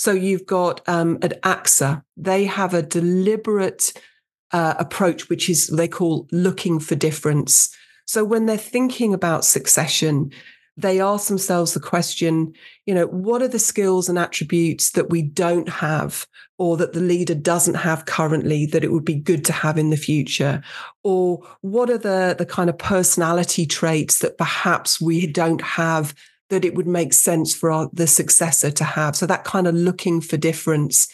so 0.03 0.11
you've 0.11 0.47
got 0.47 0.81
um, 0.89 1.17
at 1.23 1.41
AXA, 1.43 2.03
they 2.17 2.45
have 2.45 2.75
a 2.75 2.83
deliberate 2.83 3.93
uh, 4.51 4.75
approach, 4.77 5.29
which 5.29 5.49
is 5.49 5.69
they 5.69 5.87
call 5.87 6.27
looking 6.33 6.81
for 6.81 6.97
difference. 6.97 7.73
So 8.05 8.25
when 8.25 8.47
they're 8.47 8.57
thinking 8.57 9.15
about 9.15 9.45
succession, 9.45 10.33
they 10.77 11.01
ask 11.01 11.29
themselves 11.29 11.73
the 11.73 11.79
question, 11.79 12.53
you 12.85 12.97
know, 12.97 13.07
what 13.07 13.43
are 13.43 13.49
the 13.49 13.61
skills 13.61 14.09
and 14.09 14.19
attributes 14.19 14.91
that 14.91 15.09
we 15.09 15.23
don't 15.23 15.69
have 15.69 16.27
or 16.59 16.77
that 16.79 16.95
the 16.95 17.01
leader 17.01 17.37
doesn't 17.37 17.75
have 17.75 18.05
currently 18.05 18.67
that 18.67 18.83
it 18.83 18.91
would 18.91 19.05
be 19.05 19.15
good 19.15 19.45
to 19.45 19.53
have 19.53 19.79
in 19.79 19.91
the 19.91 19.97
future? 19.97 20.65
Or 21.05 21.47
what 21.61 21.91
are 21.91 21.99
the, 21.99 22.35
the 22.37 22.47
kind 22.47 22.69
of 22.69 22.77
personality 22.77 23.67
traits 23.67 24.19
that 24.19 24.37
perhaps 24.37 25.01
we 25.01 25.29
don't 25.29 25.63
have 25.63 26.13
that 26.53 26.67
it 26.67 26.75
would 26.75 26.87
make 26.87 27.15
sense 27.15 27.55
for 27.55 27.71
our, 27.71 27.89
the 27.95 28.07
successor 28.07 28.71
to 28.71 28.85
have. 28.85 29.17
So 29.17 29.27
that 29.27 29.45
kind 29.45 29.67
of 29.67 29.75
looking 29.75 30.21
for 30.21 30.37
difference. 30.37 31.09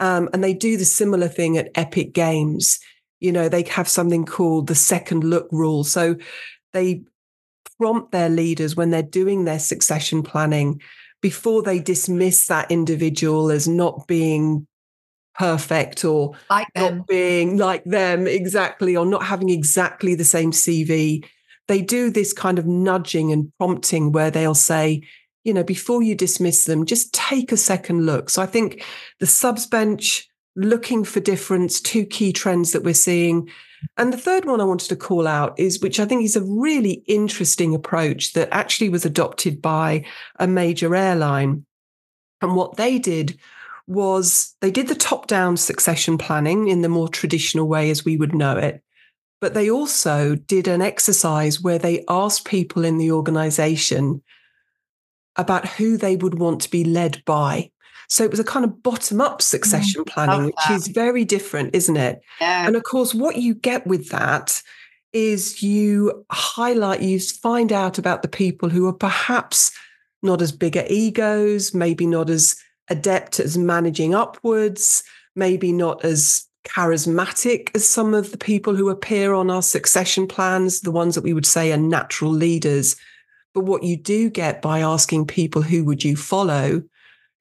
Um, 0.00 0.28
and 0.32 0.42
they 0.42 0.52
do 0.52 0.76
the 0.76 0.84
similar 0.84 1.28
thing 1.28 1.56
at 1.56 1.70
Epic 1.76 2.12
Games. 2.12 2.80
You 3.20 3.30
know, 3.30 3.48
they 3.48 3.62
have 3.62 3.88
something 3.88 4.26
called 4.26 4.66
the 4.66 4.74
second 4.74 5.22
look 5.22 5.46
rule. 5.52 5.84
So 5.84 6.16
they 6.72 7.04
prompt 7.78 8.10
their 8.10 8.28
leaders 8.28 8.74
when 8.74 8.90
they're 8.90 9.02
doing 9.02 9.44
their 9.44 9.60
succession 9.60 10.24
planning 10.24 10.80
before 11.22 11.62
they 11.62 11.78
dismiss 11.78 12.48
that 12.48 12.70
individual 12.70 13.50
as 13.52 13.68
not 13.68 14.08
being 14.08 14.66
perfect 15.38 16.04
or 16.04 16.32
like 16.50 16.66
not 16.74 17.06
being 17.06 17.58
like 17.58 17.84
them 17.84 18.26
exactly 18.26 18.96
or 18.96 19.06
not 19.06 19.22
having 19.22 19.50
exactly 19.50 20.16
the 20.16 20.24
same 20.24 20.50
CV 20.50 21.24
they 21.70 21.80
do 21.80 22.10
this 22.10 22.32
kind 22.32 22.58
of 22.58 22.66
nudging 22.66 23.30
and 23.30 23.52
prompting 23.56 24.10
where 24.10 24.28
they'll 24.28 24.56
say, 24.56 25.06
you 25.44 25.54
know, 25.54 25.62
before 25.62 26.02
you 26.02 26.16
dismiss 26.16 26.64
them, 26.64 26.84
just 26.84 27.14
take 27.14 27.52
a 27.52 27.56
second 27.56 28.04
look. 28.04 28.28
So 28.28 28.42
I 28.42 28.46
think 28.46 28.84
the 29.20 29.26
subs 29.26 29.66
bench, 29.66 30.28
looking 30.56 31.04
for 31.04 31.20
difference, 31.20 31.80
two 31.80 32.04
key 32.06 32.32
trends 32.32 32.72
that 32.72 32.82
we're 32.82 32.92
seeing. 32.92 33.48
And 33.96 34.12
the 34.12 34.18
third 34.18 34.46
one 34.46 34.60
I 34.60 34.64
wanted 34.64 34.88
to 34.88 34.96
call 34.96 35.28
out 35.28 35.56
is, 35.60 35.80
which 35.80 36.00
I 36.00 36.06
think 36.06 36.24
is 36.24 36.34
a 36.34 36.42
really 36.42 37.04
interesting 37.06 37.72
approach 37.72 38.32
that 38.32 38.48
actually 38.50 38.88
was 38.88 39.04
adopted 39.04 39.62
by 39.62 40.04
a 40.40 40.48
major 40.48 40.96
airline. 40.96 41.64
And 42.42 42.56
what 42.56 42.78
they 42.78 42.98
did 42.98 43.38
was 43.86 44.56
they 44.60 44.72
did 44.72 44.88
the 44.88 44.96
top 44.96 45.28
down 45.28 45.56
succession 45.56 46.18
planning 46.18 46.66
in 46.66 46.82
the 46.82 46.88
more 46.88 47.08
traditional 47.08 47.68
way 47.68 47.90
as 47.90 48.04
we 48.04 48.16
would 48.16 48.34
know 48.34 48.56
it. 48.56 48.82
But 49.40 49.54
they 49.54 49.70
also 49.70 50.34
did 50.34 50.68
an 50.68 50.82
exercise 50.82 51.60
where 51.60 51.78
they 51.78 52.04
asked 52.08 52.44
people 52.44 52.84
in 52.84 52.98
the 52.98 53.12
organization 53.12 54.22
about 55.36 55.66
who 55.66 55.96
they 55.96 56.16
would 56.16 56.38
want 56.38 56.60
to 56.62 56.70
be 56.70 56.84
led 56.84 57.24
by. 57.24 57.70
So 58.08 58.24
it 58.24 58.30
was 58.30 58.40
a 58.40 58.44
kind 58.44 58.64
of 58.64 58.82
bottom 58.82 59.20
up 59.20 59.40
succession 59.40 60.02
mm, 60.02 60.08
planning, 60.08 60.46
which 60.46 60.70
is 60.70 60.88
very 60.88 61.24
different, 61.24 61.74
isn't 61.74 61.96
it? 61.96 62.20
Yeah. 62.40 62.66
And 62.66 62.76
of 62.76 62.82
course, 62.82 63.14
what 63.14 63.36
you 63.36 63.54
get 63.54 63.86
with 63.86 64.08
that 64.10 64.62
is 65.12 65.62
you 65.62 66.24
highlight, 66.30 67.02
you 67.02 67.20
find 67.20 67.72
out 67.72 67.98
about 67.98 68.22
the 68.22 68.28
people 68.28 68.68
who 68.68 68.86
are 68.88 68.92
perhaps 68.92 69.72
not 70.22 70.42
as 70.42 70.52
big 70.52 70.76
at 70.76 70.90
egos, 70.90 71.72
maybe 71.72 72.06
not 72.06 72.28
as 72.28 72.56
adept 72.88 73.40
as 73.40 73.56
managing 73.56 74.14
upwards, 74.14 75.02
maybe 75.34 75.72
not 75.72 76.04
as 76.04 76.46
charismatic 76.64 77.70
as 77.74 77.88
some 77.88 78.14
of 78.14 78.30
the 78.30 78.38
people 78.38 78.74
who 78.74 78.88
appear 78.88 79.32
on 79.32 79.50
our 79.50 79.62
succession 79.62 80.26
plans, 80.26 80.80
the 80.80 80.90
ones 80.90 81.14
that 81.14 81.24
we 81.24 81.32
would 81.32 81.46
say 81.46 81.72
are 81.72 81.76
natural 81.76 82.30
leaders. 82.30 82.96
But 83.54 83.64
what 83.64 83.82
you 83.82 83.96
do 83.96 84.30
get 84.30 84.62
by 84.62 84.80
asking 84.80 85.26
people, 85.26 85.62
who 85.62 85.84
would 85.84 86.04
you 86.04 86.16
follow? 86.16 86.82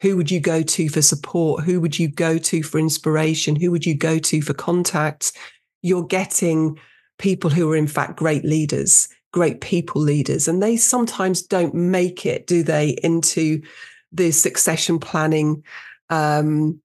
Who 0.02 0.16
would 0.16 0.32
you 0.32 0.40
go 0.40 0.62
to 0.62 0.90
for 0.90 1.02
support? 1.02 1.66
Who 1.66 1.82
would 1.82 2.00
you 2.00 2.08
go 2.08 2.38
to 2.38 2.64
for 2.64 2.80
inspiration? 2.80 3.56
Who 3.56 3.72
would 3.72 3.86
you 3.86 3.96
go 3.96 4.18
to 4.18 4.42
for 4.42 4.54
contacts? 4.54 5.34
You're 5.82 6.06
getting 6.06 6.80
people 7.18 7.50
who 7.50 7.70
are, 7.72 7.76
in 7.76 7.88
fact, 7.88 8.16
great 8.16 8.46
leaders, 8.46 9.10
great 9.34 9.60
people 9.60 10.02
leaders. 10.02 10.48
And 10.48 10.64
they 10.64 10.78
sometimes 10.78 11.42
don't 11.42 11.74
make 11.74 12.26
it, 12.26 12.48
do 12.48 12.64
they, 12.64 12.98
into 13.04 13.62
the 14.12 14.32
succession 14.32 15.00
planning 15.00 15.64
um, 16.10 16.82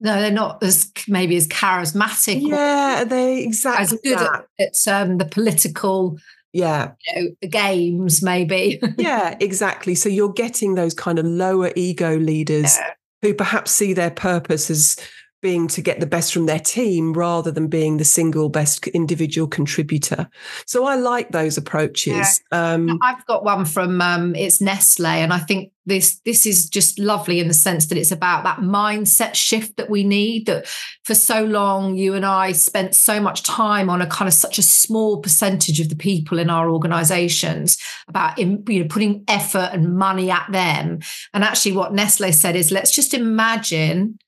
no, 0.00 0.20
they're 0.20 0.30
not 0.30 0.62
as 0.62 0.90
maybe 1.08 1.36
as 1.36 1.46
charismatic. 1.46 2.40
Yeah, 2.40 3.04
they 3.04 3.44
exactly 3.44 3.82
as 3.82 4.00
good 4.02 4.18
that. 4.18 4.46
at, 4.58 4.68
at 4.86 4.88
um, 4.92 5.18
the 5.18 5.26
political 5.26 6.18
yeah 6.52 6.92
you 7.06 7.36
know, 7.42 7.48
games 7.48 8.22
maybe 8.22 8.80
yeah 8.98 9.36
exactly 9.40 9.94
so 9.94 10.08
you're 10.08 10.32
getting 10.32 10.74
those 10.74 10.94
kind 10.94 11.18
of 11.18 11.24
lower 11.24 11.70
ego 11.76 12.16
leaders 12.16 12.76
yeah. 12.76 12.90
who 13.22 13.32
perhaps 13.32 13.70
see 13.70 13.92
their 13.92 14.10
purpose 14.10 14.68
as 14.68 14.96
being 15.42 15.68
to 15.68 15.80
get 15.80 16.00
the 16.00 16.06
best 16.06 16.32
from 16.32 16.46
their 16.46 16.58
team 16.58 17.12
rather 17.12 17.50
than 17.50 17.68
being 17.68 17.96
the 17.96 18.04
single 18.04 18.48
best 18.48 18.86
individual 18.88 19.48
contributor. 19.48 20.28
So 20.66 20.84
I 20.84 20.96
like 20.96 21.30
those 21.30 21.56
approaches. 21.56 22.40
Yeah. 22.52 22.72
Um, 22.72 22.98
I've 23.02 23.24
got 23.26 23.44
one 23.44 23.64
from 23.64 24.00
um, 24.00 24.34
it's 24.34 24.60
Nestle, 24.60 25.06
and 25.06 25.32
I 25.32 25.38
think 25.38 25.72
this 25.86 26.20
this 26.24 26.46
is 26.46 26.68
just 26.68 26.98
lovely 26.98 27.40
in 27.40 27.48
the 27.48 27.54
sense 27.54 27.86
that 27.86 27.98
it's 27.98 28.10
about 28.10 28.44
that 28.44 28.58
mindset 28.58 29.34
shift 29.34 29.76
that 29.76 29.88
we 29.88 30.04
need. 30.04 30.46
That 30.46 30.66
for 31.04 31.14
so 31.14 31.44
long, 31.44 31.96
you 31.96 32.14
and 32.14 32.26
I 32.26 32.52
spent 32.52 32.94
so 32.94 33.20
much 33.20 33.42
time 33.42 33.88
on 33.88 34.02
a 34.02 34.06
kind 34.06 34.28
of 34.28 34.34
such 34.34 34.58
a 34.58 34.62
small 34.62 35.20
percentage 35.20 35.80
of 35.80 35.88
the 35.88 35.96
people 35.96 36.38
in 36.38 36.50
our 36.50 36.70
organisations 36.70 37.78
about 38.08 38.38
in, 38.38 38.62
you 38.68 38.82
know 38.82 38.88
putting 38.88 39.24
effort 39.26 39.70
and 39.72 39.96
money 39.96 40.30
at 40.30 40.50
them. 40.52 41.00
And 41.32 41.44
actually, 41.44 41.72
what 41.72 41.94
Nestle 41.94 42.32
said 42.32 42.56
is, 42.56 42.70
let's 42.70 42.94
just 42.94 43.14
imagine 43.14 44.18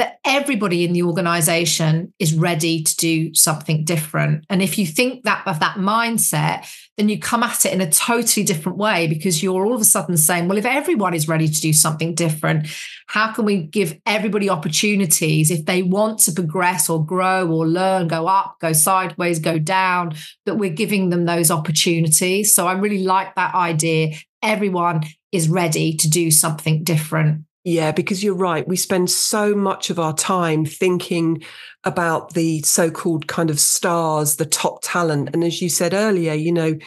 that 0.00 0.18
everybody 0.24 0.82
in 0.82 0.94
the 0.94 1.02
organization 1.02 2.10
is 2.18 2.32
ready 2.32 2.82
to 2.82 2.96
do 2.96 3.34
something 3.34 3.84
different. 3.84 4.46
And 4.48 4.62
if 4.62 4.78
you 4.78 4.86
think 4.86 5.24
that 5.24 5.46
of 5.46 5.60
that 5.60 5.76
mindset, 5.76 6.66
then 6.96 7.10
you 7.10 7.18
come 7.18 7.42
at 7.42 7.66
it 7.66 7.74
in 7.74 7.82
a 7.82 7.90
totally 7.90 8.42
different 8.42 8.78
way 8.78 9.06
because 9.08 9.42
you're 9.42 9.66
all 9.66 9.74
of 9.74 9.80
a 9.82 9.84
sudden 9.84 10.16
saying, 10.16 10.48
well, 10.48 10.56
if 10.56 10.64
everyone 10.64 11.12
is 11.12 11.28
ready 11.28 11.48
to 11.48 11.60
do 11.60 11.74
something 11.74 12.14
different, 12.14 12.66
how 13.08 13.30
can 13.30 13.44
we 13.44 13.58
give 13.58 14.00
everybody 14.06 14.48
opportunities 14.48 15.50
if 15.50 15.66
they 15.66 15.82
want 15.82 16.18
to 16.20 16.32
progress 16.32 16.88
or 16.88 17.04
grow 17.04 17.46
or 17.46 17.68
learn, 17.68 18.08
go 18.08 18.26
up, 18.26 18.56
go 18.58 18.72
sideways, 18.72 19.38
go 19.38 19.58
down, 19.58 20.14
that 20.46 20.54
we're 20.54 20.70
giving 20.70 21.10
them 21.10 21.26
those 21.26 21.50
opportunities. 21.50 22.54
So 22.54 22.66
I 22.66 22.72
really 22.72 23.04
like 23.04 23.34
that 23.34 23.54
idea. 23.54 24.14
Everyone 24.42 25.02
is 25.30 25.50
ready 25.50 25.94
to 25.98 26.08
do 26.08 26.30
something 26.30 26.84
different. 26.84 27.44
Yeah, 27.64 27.92
because 27.92 28.24
you're 28.24 28.34
right. 28.34 28.66
We 28.66 28.76
spend 28.76 29.10
so 29.10 29.54
much 29.54 29.90
of 29.90 29.98
our 29.98 30.14
time 30.14 30.64
thinking 30.64 31.42
about 31.84 32.32
the 32.32 32.62
so 32.62 32.90
called 32.90 33.26
kind 33.26 33.50
of 33.50 33.60
stars, 33.60 34.36
the 34.36 34.46
top 34.46 34.80
talent. 34.82 35.30
And 35.34 35.44
as 35.44 35.60
you 35.60 35.68
said 35.68 35.92
earlier, 35.92 36.32
you 36.32 36.52
know, 36.52 36.78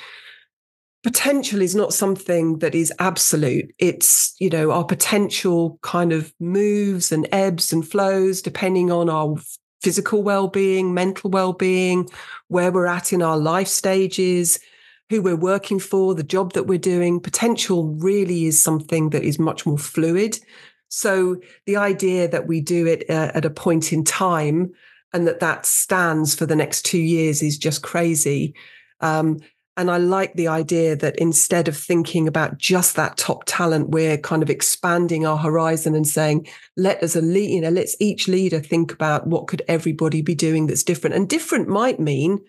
potential 1.04 1.62
is 1.62 1.76
not 1.76 1.94
something 1.94 2.60
that 2.60 2.74
is 2.74 2.92
absolute. 2.98 3.72
It's, 3.78 4.36
you 4.40 4.50
know, 4.50 4.72
our 4.72 4.84
potential 4.86 5.78
kind 5.84 6.12
of 6.12 6.34
moves 6.40 7.12
and 7.12 7.28
ebbs 7.32 7.72
and 7.72 7.88
flows 7.88 8.42
depending 8.42 8.92
on 8.92 9.10
our 9.10 9.36
physical 9.84 10.24
well 10.24 10.48
being, 10.48 10.94
mental 10.94 11.30
well 11.30 11.54
being, 11.54 12.10
where 12.48 12.72
we're 12.72 12.88
at 12.88 13.14
in 13.14 13.22
our 13.22 13.38
life 13.38 13.68
stages 13.68 14.60
who 15.14 15.22
we're 15.22 15.36
working 15.36 15.80
for, 15.80 16.16
the 16.16 16.24
job 16.24 16.54
that 16.54 16.64
we're 16.64 16.80
doing. 16.80 17.20
Potential 17.20 17.94
really 17.94 18.46
is 18.46 18.62
something 18.62 19.12
that 19.12 19.24
is 19.24 19.38
much 19.38 19.64
more 19.64 19.78
fluid. 19.78 20.40
So 20.90 21.38
the 21.68 21.78
idea 21.78 22.28
that 22.28 22.48
we 22.48 22.62
do 22.62 22.88
it 22.88 23.08
uh, 23.10 23.32
at 23.36 23.46
a 23.46 23.52
point 23.52 23.94
in 23.94 24.04
time 24.04 24.72
and 25.14 25.28
that 25.28 25.40
that 25.40 25.68
stands 25.68 26.34
for 26.34 26.48
the 26.48 26.56
next 26.56 26.84
two 26.84 26.98
years 26.98 27.44
is 27.44 27.60
just 27.60 27.84
crazy. 27.84 28.56
Um, 29.02 29.38
and 29.78 29.92
I 29.92 29.98
like 29.98 30.34
the 30.34 30.48
idea 30.48 30.96
that 30.96 31.16
instead 31.18 31.68
of 31.68 31.78
thinking 31.78 32.28
about 32.28 32.58
just 32.58 32.96
that 32.96 33.18
top 33.18 33.44
talent, 33.46 33.90
we're 33.90 34.18
kind 34.18 34.42
of 34.42 34.50
expanding 34.50 35.28
our 35.28 35.38
horizon 35.38 35.94
and 35.94 36.08
saying, 36.08 36.48
let 36.76 37.04
us 37.04 37.16
a 37.16 37.22
lead, 37.22 37.52
you 37.52 37.62
know, 37.62 37.70
let's 37.70 37.96
each 38.00 38.28
leader 38.28 38.60
think 38.60 38.92
about 38.92 39.28
what 39.28 39.46
could 39.46 39.62
everybody 39.68 40.24
be 40.24 40.36
doing 40.36 40.66
that's 40.66 40.84
different. 40.84 41.16
And 41.16 41.30
different 41.30 41.68
might 41.68 42.00
mean 42.00 42.40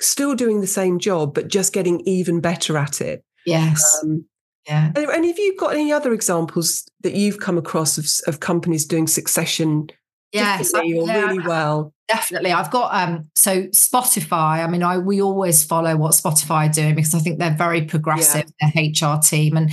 still 0.00 0.34
doing 0.34 0.60
the 0.60 0.66
same 0.66 0.98
job, 0.98 1.34
but 1.34 1.48
just 1.48 1.72
getting 1.72 2.00
even 2.00 2.40
better 2.40 2.76
at 2.76 3.00
it. 3.00 3.24
Yes. 3.46 4.00
Um, 4.02 4.24
yeah. 4.66 4.92
And 4.96 5.24
have 5.24 5.38
you 5.38 5.56
got 5.56 5.74
any 5.74 5.92
other 5.92 6.12
examples 6.12 6.88
that 7.02 7.14
you've 7.14 7.38
come 7.38 7.58
across 7.58 7.98
of, 7.98 8.06
of 8.26 8.40
companies 8.40 8.86
doing 8.86 9.06
succession 9.06 9.88
yes, 10.32 10.72
or 10.72 10.82
yeah, 10.84 11.26
really 11.26 11.46
well? 11.46 11.92
Definitely. 12.08 12.52
I've 12.52 12.70
got 12.70 12.94
um 12.94 13.28
so 13.34 13.64
Spotify. 13.64 14.64
I 14.64 14.66
mean, 14.66 14.82
I 14.82 14.98
we 14.98 15.20
always 15.20 15.62
follow 15.62 15.96
what 15.96 16.12
Spotify 16.12 16.68
are 16.68 16.72
doing 16.72 16.94
because 16.94 17.14
I 17.14 17.18
think 17.18 17.38
they're 17.38 17.54
very 17.54 17.82
progressive, 17.82 18.50
yeah. 18.60 18.70
their 18.74 19.10
HR 19.12 19.20
team. 19.20 19.56
And 19.56 19.70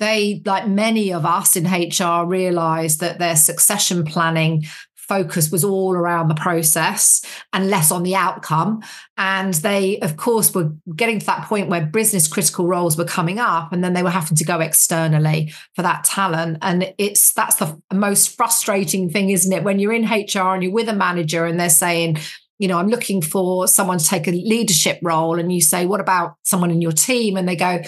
they, 0.00 0.42
like 0.44 0.66
many 0.66 1.12
of 1.12 1.24
us 1.24 1.56
in 1.56 1.66
HR, 1.66 2.26
realized 2.26 3.00
that 3.00 3.18
their 3.18 3.36
succession 3.36 4.04
planning 4.04 4.64
focus 5.08 5.50
was 5.50 5.64
all 5.64 5.94
around 5.94 6.28
the 6.28 6.34
process 6.34 7.24
and 7.52 7.70
less 7.70 7.90
on 7.90 8.02
the 8.02 8.14
outcome. 8.14 8.82
And 9.16 9.54
they, 9.54 9.98
of 10.00 10.16
course, 10.16 10.54
were 10.54 10.72
getting 10.96 11.20
to 11.20 11.26
that 11.26 11.46
point 11.46 11.68
where 11.68 11.84
business 11.84 12.26
critical 12.26 12.66
roles 12.66 12.96
were 12.96 13.04
coming 13.04 13.38
up 13.38 13.72
and 13.72 13.84
then 13.84 13.92
they 13.92 14.02
were 14.02 14.10
having 14.10 14.36
to 14.36 14.44
go 14.44 14.60
externally 14.60 15.52
for 15.74 15.82
that 15.82 16.04
talent. 16.04 16.58
And 16.62 16.92
it's 16.98 17.32
that's 17.32 17.56
the 17.56 17.80
most 17.92 18.36
frustrating 18.36 19.10
thing, 19.10 19.30
isn't 19.30 19.52
it? 19.52 19.62
When 19.62 19.78
you're 19.78 19.92
in 19.92 20.04
HR 20.04 20.54
and 20.54 20.62
you're 20.62 20.72
with 20.72 20.88
a 20.88 20.94
manager 20.94 21.44
and 21.44 21.60
they're 21.60 21.68
saying, 21.68 22.18
you 22.58 22.68
know, 22.68 22.78
I'm 22.78 22.88
looking 22.88 23.20
for 23.20 23.66
someone 23.66 23.98
to 23.98 24.06
take 24.06 24.28
a 24.28 24.30
leadership 24.30 24.98
role. 25.02 25.38
And 25.38 25.52
you 25.52 25.60
say, 25.60 25.86
what 25.86 26.00
about 26.00 26.36
someone 26.44 26.70
in 26.70 26.80
your 26.80 26.92
team? 26.92 27.36
And 27.36 27.48
they 27.48 27.56
go, 27.56 27.80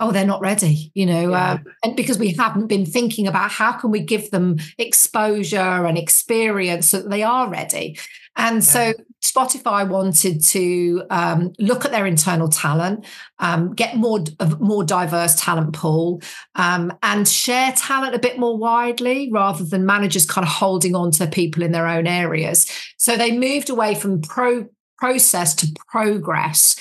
oh 0.00 0.12
they're 0.12 0.26
not 0.26 0.40
ready 0.40 0.90
you 0.94 1.06
know 1.06 1.30
yeah. 1.30 1.52
uh, 1.52 1.58
and 1.84 1.96
because 1.96 2.18
we 2.18 2.32
haven't 2.32 2.66
been 2.66 2.86
thinking 2.86 3.26
about 3.26 3.50
how 3.50 3.72
can 3.72 3.90
we 3.90 4.00
give 4.00 4.30
them 4.30 4.56
exposure 4.78 5.58
and 5.58 5.98
experience 5.98 6.90
so 6.90 7.02
that 7.02 7.10
they 7.10 7.22
are 7.22 7.48
ready 7.50 7.98
and 8.36 8.56
yeah. 8.56 8.60
so 8.60 8.92
spotify 9.22 9.88
wanted 9.88 10.42
to 10.42 11.02
um, 11.10 11.52
look 11.58 11.84
at 11.84 11.90
their 11.90 12.06
internal 12.06 12.48
talent 12.48 13.04
um, 13.38 13.74
get 13.74 13.96
more 13.96 14.20
more 14.60 14.84
diverse 14.84 15.40
talent 15.40 15.72
pool 15.72 16.20
um, 16.54 16.92
and 17.02 17.26
share 17.26 17.72
talent 17.72 18.14
a 18.14 18.18
bit 18.18 18.38
more 18.38 18.56
widely 18.56 19.30
rather 19.32 19.64
than 19.64 19.84
managers 19.84 20.26
kind 20.26 20.46
of 20.46 20.52
holding 20.52 20.94
on 20.94 21.10
to 21.10 21.26
people 21.26 21.62
in 21.62 21.72
their 21.72 21.86
own 21.86 22.06
areas 22.06 22.70
so 22.96 23.16
they 23.16 23.36
moved 23.36 23.70
away 23.70 23.94
from 23.94 24.20
pro 24.20 24.66
process 24.98 25.54
to 25.54 25.68
progress 25.88 26.76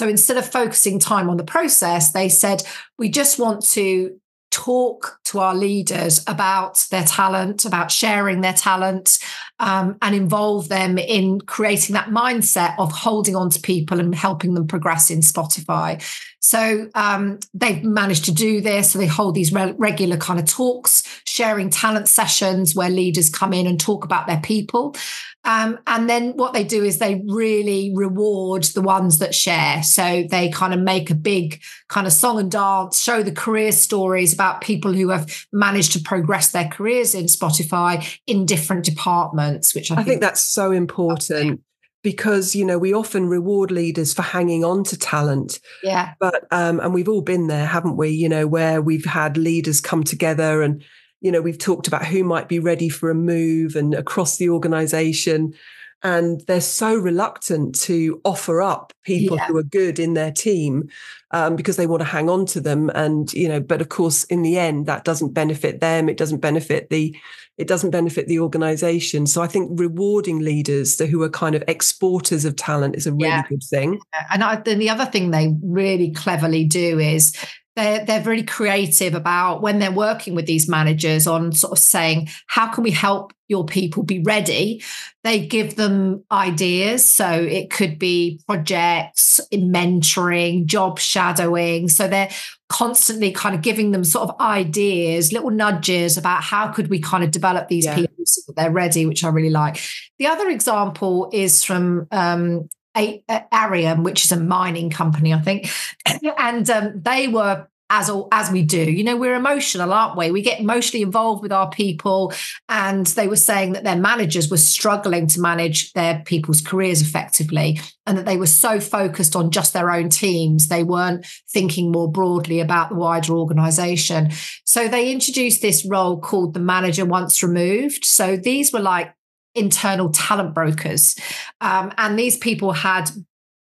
so 0.00 0.08
instead 0.08 0.38
of 0.38 0.50
focusing 0.50 0.98
time 0.98 1.28
on 1.28 1.36
the 1.36 1.44
process, 1.44 2.12
they 2.12 2.30
said, 2.30 2.62
we 2.98 3.10
just 3.10 3.38
want 3.38 3.62
to 3.72 4.18
talk 4.50 5.18
to 5.24 5.40
our 5.40 5.54
leaders 5.54 6.24
about 6.26 6.86
their 6.90 7.04
talent, 7.04 7.66
about 7.66 7.92
sharing 7.92 8.40
their 8.40 8.54
talent, 8.54 9.18
um, 9.58 9.98
and 10.00 10.14
involve 10.14 10.70
them 10.70 10.96
in 10.96 11.38
creating 11.42 11.92
that 11.92 12.08
mindset 12.08 12.74
of 12.78 12.90
holding 12.90 13.36
on 13.36 13.50
to 13.50 13.60
people 13.60 14.00
and 14.00 14.14
helping 14.14 14.54
them 14.54 14.66
progress 14.66 15.10
in 15.10 15.20
Spotify. 15.20 16.02
So 16.40 16.88
um, 16.94 17.38
they've 17.52 17.84
managed 17.84 18.24
to 18.24 18.32
do 18.32 18.62
this. 18.62 18.92
So 18.92 18.98
they 18.98 19.06
hold 19.06 19.34
these 19.34 19.52
re- 19.52 19.74
regular 19.76 20.16
kind 20.16 20.40
of 20.40 20.46
talks, 20.46 21.02
sharing 21.26 21.68
talent 21.68 22.08
sessions 22.08 22.74
where 22.74 22.88
leaders 22.88 23.28
come 23.28 23.52
in 23.52 23.66
and 23.66 23.78
talk 23.78 24.06
about 24.06 24.26
their 24.26 24.40
people. 24.40 24.96
Um, 25.44 25.78
and 25.86 26.08
then 26.08 26.32
what 26.36 26.52
they 26.52 26.64
do 26.64 26.84
is 26.84 26.98
they 26.98 27.22
really 27.26 27.92
reward 27.94 28.64
the 28.64 28.82
ones 28.82 29.18
that 29.18 29.34
share. 29.34 29.82
So 29.82 30.24
they 30.30 30.50
kind 30.50 30.74
of 30.74 30.80
make 30.80 31.10
a 31.10 31.14
big 31.14 31.62
kind 31.88 32.06
of 32.06 32.12
song 32.12 32.38
and 32.38 32.50
dance, 32.50 33.00
show 33.00 33.22
the 33.22 33.32
career 33.32 33.72
stories 33.72 34.34
about 34.34 34.60
people 34.60 34.92
who 34.92 35.08
have 35.08 35.46
managed 35.52 35.92
to 35.92 36.00
progress 36.00 36.50
their 36.52 36.68
careers 36.68 37.14
in 37.14 37.24
Spotify 37.24 38.18
in 38.26 38.44
different 38.44 38.84
departments, 38.84 39.74
which 39.74 39.90
I, 39.90 39.94
I 39.94 39.96
think, 39.98 40.08
think, 40.08 40.20
that's 40.20 40.42
so 40.42 40.72
important 40.72 41.62
because 42.02 42.54
you 42.54 42.64
know 42.64 42.78
we 42.78 42.94
often 42.94 43.28
reward 43.28 43.70
leaders 43.70 44.14
for 44.14 44.22
hanging 44.22 44.64
on 44.64 44.84
to 44.84 44.98
talent. 44.98 45.60
Yeah. 45.82 46.14
But 46.18 46.46
um 46.50 46.80
and 46.80 46.94
we've 46.94 47.08
all 47.08 47.22
been 47.22 47.46
there 47.46 47.66
haven't 47.66 47.96
we? 47.96 48.10
You 48.10 48.28
know 48.28 48.46
where 48.46 48.80
we've 48.80 49.04
had 49.04 49.36
leaders 49.36 49.80
come 49.80 50.04
together 50.04 50.62
and 50.62 50.82
you 51.20 51.30
know 51.30 51.40
we've 51.40 51.58
talked 51.58 51.88
about 51.88 52.06
who 52.06 52.24
might 52.24 52.48
be 52.48 52.58
ready 52.58 52.88
for 52.88 53.10
a 53.10 53.14
move 53.14 53.76
and 53.76 53.94
across 53.94 54.36
the 54.36 54.48
organization. 54.50 55.54
And 56.02 56.40
they're 56.46 56.62
so 56.62 56.96
reluctant 56.96 57.74
to 57.80 58.22
offer 58.24 58.62
up 58.62 58.94
people 59.02 59.36
yeah. 59.36 59.46
who 59.46 59.58
are 59.58 59.62
good 59.62 59.98
in 59.98 60.14
their 60.14 60.32
team 60.32 60.88
um, 61.30 61.56
because 61.56 61.76
they 61.76 61.86
want 61.86 62.00
to 62.00 62.08
hang 62.08 62.30
on 62.30 62.46
to 62.46 62.60
them. 62.60 62.90
And 62.94 63.30
you 63.34 63.48
know 63.48 63.60
but 63.60 63.82
of 63.82 63.90
course 63.90 64.24
in 64.24 64.40
the 64.42 64.58
end 64.58 64.86
that 64.86 65.04
doesn't 65.04 65.34
benefit 65.34 65.80
them. 65.80 66.08
It 66.08 66.16
doesn't 66.16 66.38
benefit 66.38 66.88
the 66.88 67.14
it 67.58 67.68
doesn't 67.68 67.90
benefit 67.90 68.28
the 68.28 68.40
organization. 68.40 69.26
So 69.26 69.42
i 69.42 69.46
think 69.46 69.78
rewarding 69.78 70.38
leaders 70.38 70.98
who 70.98 71.22
are 71.22 71.28
kind 71.28 71.54
of 71.54 71.62
exporters 71.68 72.46
of 72.46 72.56
talent 72.56 72.96
is 72.96 73.06
a 73.06 73.12
really 73.12 73.26
yeah. 73.28 73.46
good 73.46 73.62
thing. 73.62 74.00
And 74.32 74.42
I, 74.42 74.56
then 74.56 74.78
the 74.78 74.88
other 74.88 75.04
thing 75.04 75.30
they 75.30 75.54
really 75.62 76.12
cleverly 76.12 76.64
do 76.64 76.98
is 76.98 77.36
they're, 77.76 78.04
they're 78.04 78.22
really 78.22 78.42
creative 78.42 79.14
about 79.14 79.62
when 79.62 79.78
they're 79.78 79.92
working 79.92 80.34
with 80.34 80.46
these 80.46 80.68
managers 80.68 81.26
on 81.26 81.52
sort 81.52 81.72
of 81.72 81.78
saying, 81.78 82.28
how 82.46 82.68
can 82.68 82.82
we 82.82 82.90
help 82.90 83.32
your 83.48 83.64
people 83.64 84.02
be 84.02 84.20
ready? 84.20 84.82
They 85.22 85.46
give 85.46 85.76
them 85.76 86.24
ideas. 86.32 87.08
So 87.14 87.28
it 87.30 87.70
could 87.70 87.98
be 87.98 88.40
projects, 88.46 89.40
mentoring, 89.52 90.66
job 90.66 90.98
shadowing. 90.98 91.88
So 91.88 92.08
they're 92.08 92.30
constantly 92.68 93.32
kind 93.32 93.54
of 93.54 93.62
giving 93.62 93.92
them 93.92 94.04
sort 94.04 94.28
of 94.28 94.40
ideas, 94.40 95.32
little 95.32 95.50
nudges 95.50 96.16
about 96.16 96.42
how 96.42 96.68
could 96.68 96.88
we 96.90 97.00
kind 97.00 97.22
of 97.22 97.30
develop 97.30 97.68
these 97.68 97.84
yeah. 97.84 97.96
people 97.96 98.24
so 98.24 98.42
that 98.46 98.56
they're 98.56 98.70
ready, 98.70 99.06
which 99.06 99.24
I 99.24 99.28
really 99.28 99.50
like. 99.50 99.80
The 100.18 100.26
other 100.26 100.48
example 100.48 101.30
is 101.32 101.64
from 101.64 102.06
um, 102.10 102.68
a, 102.96 103.22
a 103.28 103.42
Arium, 103.52 104.02
which 104.02 104.24
is 104.24 104.32
a 104.32 104.40
mining 104.40 104.90
company, 104.90 105.32
I 105.32 105.40
think, 105.40 105.70
and 106.38 106.68
um, 106.70 107.00
they 107.02 107.28
were 107.28 107.66
as 107.90 108.08
all, 108.08 108.28
as 108.30 108.50
we 108.50 108.62
do. 108.62 108.80
You 108.80 109.02
know, 109.02 109.16
we're 109.16 109.34
emotional, 109.34 109.92
aren't 109.92 110.16
we? 110.16 110.30
We 110.30 110.42
get 110.42 110.60
emotionally 110.60 111.02
involved 111.02 111.42
with 111.42 111.52
our 111.52 111.68
people, 111.68 112.32
and 112.68 113.04
they 113.08 113.26
were 113.26 113.36
saying 113.36 113.72
that 113.72 113.84
their 113.84 113.96
managers 113.96 114.48
were 114.48 114.56
struggling 114.56 115.26
to 115.28 115.40
manage 115.40 115.92
their 115.92 116.22
people's 116.24 116.60
careers 116.60 117.02
effectively, 117.02 117.80
and 118.06 118.16
that 118.16 118.26
they 118.26 118.36
were 118.36 118.46
so 118.46 118.80
focused 118.80 119.34
on 119.34 119.50
just 119.50 119.72
their 119.72 119.90
own 119.90 120.08
teams, 120.08 120.68
they 120.68 120.84
weren't 120.84 121.26
thinking 121.50 121.90
more 121.90 122.10
broadly 122.10 122.60
about 122.60 122.90
the 122.90 122.94
wider 122.94 123.34
organisation. 123.34 124.30
So 124.64 124.86
they 124.86 125.12
introduced 125.12 125.60
this 125.60 125.84
role 125.84 126.20
called 126.20 126.54
the 126.54 126.60
manager 126.60 127.04
once 127.04 127.42
removed. 127.42 128.04
So 128.04 128.36
these 128.36 128.72
were 128.72 128.80
like 128.80 129.12
internal 129.54 130.10
talent 130.10 130.54
brokers. 130.54 131.16
Um, 131.60 131.92
and 131.98 132.18
these 132.18 132.36
people 132.36 132.72
had 132.72 133.10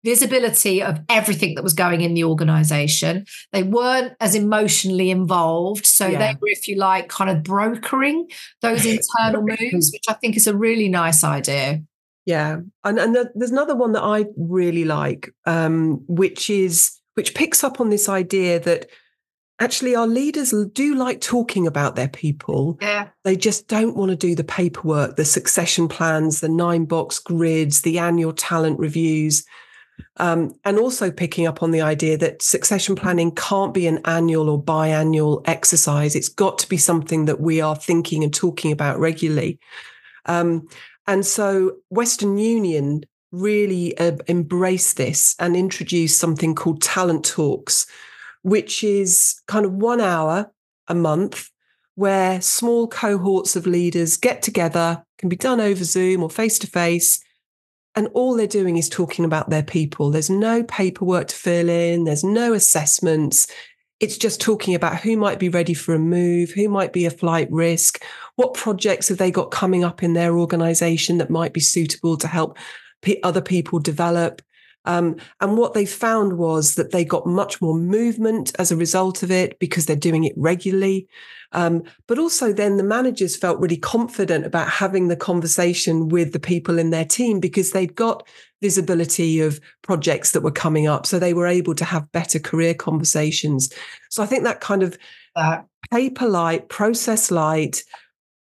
visibility 0.05 0.83
of 0.83 0.99
everything 1.09 1.55
that 1.55 1.63
was 1.63 1.73
going 1.73 2.01
in 2.01 2.13
the 2.13 2.23
organization. 2.23 3.25
They 3.51 3.63
weren't 3.63 4.13
as 4.19 4.35
emotionally 4.35 5.09
involved. 5.09 5.85
So 5.85 6.07
yeah. 6.07 6.19
they 6.19 6.33
were, 6.39 6.47
if 6.47 6.67
you 6.67 6.77
like, 6.77 7.09
kind 7.09 7.29
of 7.29 7.43
brokering 7.43 8.29
those 8.61 8.85
internal 8.85 9.41
moves, 9.41 9.89
which 9.91 10.05
I 10.07 10.13
think 10.13 10.37
is 10.37 10.47
a 10.47 10.55
really 10.55 10.89
nice 10.89 11.23
idea. 11.23 11.81
Yeah. 12.25 12.57
And, 12.83 12.99
and 12.99 13.17
there's 13.35 13.51
another 13.51 13.75
one 13.75 13.93
that 13.93 14.03
I 14.03 14.25
really 14.37 14.85
like, 14.85 15.33
um, 15.45 16.03
which 16.07 16.49
is, 16.49 16.99
which 17.15 17.33
picks 17.33 17.63
up 17.63 17.79
on 17.79 17.89
this 17.89 18.07
idea 18.07 18.59
that 18.59 18.87
actually 19.59 19.95
our 19.95 20.07
leaders 20.07 20.53
do 20.74 20.95
like 20.95 21.21
talking 21.21 21.65
about 21.65 21.95
their 21.95 22.07
people. 22.07 22.77
Yeah. 22.81 23.09
They 23.24 23.35
just 23.35 23.67
don't 23.67 23.95
want 23.95 24.09
to 24.09 24.15
do 24.15 24.35
the 24.35 24.43
paperwork, 24.43 25.15
the 25.15 25.25
succession 25.25 25.88
plans, 25.88 26.41
the 26.41 26.50
nine 26.50 26.85
box 26.85 27.19
grids, 27.19 27.81
the 27.81 28.00
annual 28.00 28.33
talent 28.33 28.79
reviews. 28.79 29.45
Um, 30.17 30.53
and 30.65 30.77
also 30.77 31.09
picking 31.09 31.47
up 31.47 31.63
on 31.63 31.71
the 31.71 31.81
idea 31.81 32.17
that 32.17 32.41
succession 32.41 32.95
planning 32.95 33.33
can't 33.33 33.74
be 33.74 33.88
an 33.88 34.00
annual 34.03 34.50
or 34.50 34.62
biannual 34.62 35.41
exercise. 35.45 36.15
It's 36.15 36.27
got 36.27 36.57
to 36.59 36.69
be 36.69 36.77
something 36.77 37.25
that 37.25 37.39
we 37.39 37.62
are 37.62 37.75
thinking 37.75 38.24
and 38.24 38.33
talking 38.33 38.74
about 38.74 39.00
regularly. 39.00 39.59
Um, 40.25 40.67
and 41.07 41.25
so 41.25 41.77
Western 41.89 42.38
Union 42.38 43.03
really 43.31 43.97
uh, 43.97 44.17
embraced 44.27 44.97
this 44.97 45.35
and 45.39 45.55
introduced 45.55 46.19
something 46.19 46.55
called 46.55 46.81
talent 46.81 47.25
talks, 47.25 47.85
which 48.45 48.83
is 48.83 49.41
kind 49.47 49.65
of 49.65 49.73
one 49.73 49.99
hour 49.99 50.51
a 50.87 50.93
month 50.93 51.49
where 51.95 52.39
small 52.41 52.87
cohorts 52.87 53.55
of 53.55 53.65
leaders 53.65 54.17
get 54.17 54.43
together, 54.43 55.03
can 55.17 55.29
be 55.29 55.35
done 55.35 55.59
over 55.59 55.83
Zoom 55.83 56.22
or 56.22 56.29
face 56.29 56.59
to 56.59 56.67
face. 56.67 57.24
And 57.96 58.07
all 58.13 58.35
they're 58.35 58.46
doing 58.46 58.77
is 58.77 58.87
talking 58.87 59.25
about 59.25 59.50
their 59.50 59.63
people. 59.63 60.11
There's 60.11 60.29
no 60.29 60.63
paperwork 60.63 61.29
to 61.29 61.35
fill 61.35 61.70
in, 61.70 62.03
there's 62.03 62.24
no 62.24 62.53
assessments. 62.53 63.48
It's 64.00 64.17
just 64.17 64.39
talking 64.39 64.75
about 64.75 65.00
who 65.00 65.17
might 65.17 65.39
be 65.39 65.50
ready 65.50 65.74
for 65.74 65.96
a 65.96 66.00
move, 66.00 66.51
who 66.51 66.70
might 66.70 66.93
be 66.93 67.07
a 67.07 67.11
flight 67.11 67.48
risk, 67.50 68.03
what 68.35 68.53
projects 68.53 69.07
have 69.07 69.17
they 69.17 69.31
got 69.31 69.50
coming 69.50 69.83
up 69.83 70.03
in 70.03 70.13
their 70.13 70.37
organization 70.37 71.17
that 71.17 71.31
might 71.31 71.53
be 71.53 71.61
suitable 71.61 72.15
to 72.17 72.27
help 72.27 72.59
other 73.24 73.41
people 73.41 73.79
develop. 73.79 74.43
Um, 74.85 75.17
and 75.41 75.57
what 75.57 75.74
they 75.74 75.85
found 75.85 76.37
was 76.37 76.75
that 76.75 76.91
they 76.91 77.03
got 77.03 77.25
much 77.25 77.61
more 77.61 77.77
movement 77.77 78.53
as 78.59 78.71
a 78.71 78.77
result 78.77 79.24
of 79.24 79.31
it 79.31 79.59
because 79.59 79.85
they're 79.85 79.95
doing 79.95 80.24
it 80.24 80.33
regularly. 80.35 81.07
Um, 81.51 81.83
but 82.07 82.19
also, 82.19 82.51
then 82.51 82.77
the 82.77 82.83
managers 82.83 83.37
felt 83.37 83.59
really 83.59 83.77
confident 83.77 84.45
about 84.45 84.69
having 84.69 85.07
the 85.07 85.15
conversation 85.15 86.09
with 86.09 86.33
the 86.33 86.39
people 86.39 86.77
in 86.77 86.89
their 86.89 87.05
team 87.05 87.39
because 87.39 87.71
they'd 87.71 87.95
got 87.95 88.27
visibility 88.61 89.39
of 89.39 89.59
projects 89.81 90.31
that 90.31 90.41
were 90.41 90.51
coming 90.51 90.87
up. 90.87 91.05
So 91.05 91.17
they 91.17 91.33
were 91.33 91.48
able 91.48 91.75
to 91.75 91.85
have 91.85 92.11
better 92.11 92.39
career 92.39 92.74
conversations. 92.74 93.71
So 94.09 94.21
I 94.24 94.25
think 94.25 94.43
that 94.43 94.59
kind 94.59 94.83
of 94.83 94.98
uh, 95.35 95.61
paper 95.91 96.27
light, 96.27 96.69
process 96.69 97.31
light, 97.31 97.83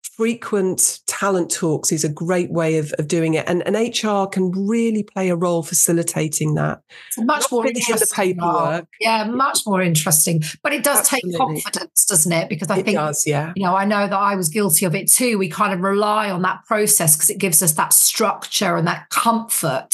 frequent 0.04 1.00
talent 1.20 1.52
talks 1.52 1.92
is 1.92 2.06
a 2.06 2.10
great 2.10 2.50
way 2.50 2.78
of, 2.78 2.94
of 2.98 3.08
doing 3.08 3.34
it. 3.34 3.44
And, 3.48 3.62
and 3.68 3.76
HR 3.76 4.26
can 4.26 4.52
really 4.52 5.04
play 5.04 5.30
a 5.30 5.36
role 5.36 5.64
facilitating 5.64 6.56
that. 6.56 6.82
It's 7.10 7.18
much 7.18 7.42
Not 7.42 7.52
more 7.52 7.68
interesting. 7.68 7.96
The 7.98 8.14
paperwork. 8.14 8.88
Yeah, 9.02 9.26
much 9.26 9.60
more 9.66 9.82
interesting. 9.82 10.42
But 10.64 10.74
it 10.74 10.84
does 10.84 11.00
Absolutely. 11.00 11.32
take 11.32 11.38
confidence, 11.38 12.06
doesn't 12.06 12.32
it? 12.32 12.48
Because 12.48 12.70
I 12.70 12.78
it 12.78 12.86
think, 12.86 12.98
does, 12.98 13.28
yeah. 13.28 13.52
you 13.56 13.64
know, 13.64 13.76
I 13.76 13.84
know 13.84 14.08
that 14.08 14.18
I 14.18 14.36
was 14.36 14.48
guilty 14.48 14.86
of 14.86 14.96
it 14.96 15.12
too. 15.12 15.38
We 15.38 15.50
kind 15.50 15.74
of 15.74 15.82
rely 15.82 16.30
on 16.32 16.42
that 16.44 16.64
process 16.66 17.16
because 17.18 17.30
it 17.30 17.38
gives 17.38 17.62
us 17.62 17.74
that 17.74 17.92
structure 17.92 18.78
and 18.78 18.88
that 18.88 19.10
comfort. 19.10 19.94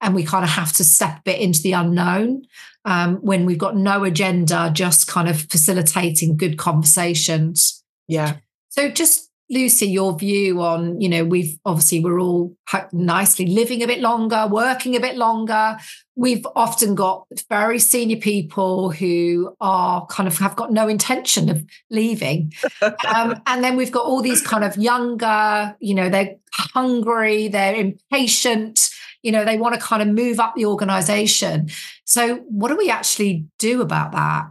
And 0.00 0.14
we 0.14 0.22
kind 0.22 0.44
of 0.44 0.50
have 0.50 0.72
to 0.74 0.84
step 0.84 1.18
a 1.18 1.22
bit 1.24 1.40
into 1.40 1.62
the 1.62 1.72
unknown. 1.72 2.42
Um, 2.84 3.16
when 3.16 3.44
we've 3.44 3.58
got 3.58 3.76
no 3.76 4.04
agenda, 4.04 4.70
just 4.72 5.06
kind 5.06 5.28
of 5.28 5.42
facilitating 5.42 6.36
good 6.36 6.56
conversations. 6.56 7.82
Yeah. 8.08 8.36
So 8.70 8.88
just 8.88 9.29
Lucy, 9.50 9.88
your 9.88 10.16
view 10.16 10.62
on, 10.62 11.00
you 11.00 11.08
know, 11.08 11.24
we've 11.24 11.58
obviously 11.64 11.98
we're 11.98 12.20
all 12.20 12.56
nicely 12.92 13.46
living 13.46 13.82
a 13.82 13.86
bit 13.86 14.00
longer, 14.00 14.46
working 14.48 14.94
a 14.94 15.00
bit 15.00 15.16
longer. 15.16 15.76
We've 16.14 16.46
often 16.54 16.94
got 16.94 17.26
very 17.48 17.80
senior 17.80 18.18
people 18.18 18.92
who 18.92 19.56
are 19.60 20.06
kind 20.06 20.28
of 20.28 20.38
have 20.38 20.54
got 20.54 20.72
no 20.72 20.86
intention 20.86 21.48
of 21.50 21.64
leaving. 21.90 22.52
um, 22.80 23.42
and 23.46 23.64
then 23.64 23.76
we've 23.76 23.90
got 23.90 24.06
all 24.06 24.22
these 24.22 24.40
kind 24.40 24.62
of 24.62 24.76
younger, 24.76 25.76
you 25.80 25.94
know, 25.94 26.08
they're 26.08 26.36
hungry, 26.52 27.48
they're 27.48 27.74
impatient, 27.74 28.88
you 29.22 29.32
know, 29.32 29.44
they 29.44 29.58
want 29.58 29.74
to 29.74 29.80
kind 29.80 30.00
of 30.00 30.08
move 30.08 30.38
up 30.38 30.54
the 30.54 30.66
organization. 30.66 31.68
So, 32.04 32.36
what 32.48 32.68
do 32.68 32.76
we 32.76 32.88
actually 32.88 33.46
do 33.58 33.82
about 33.82 34.12
that? 34.12 34.50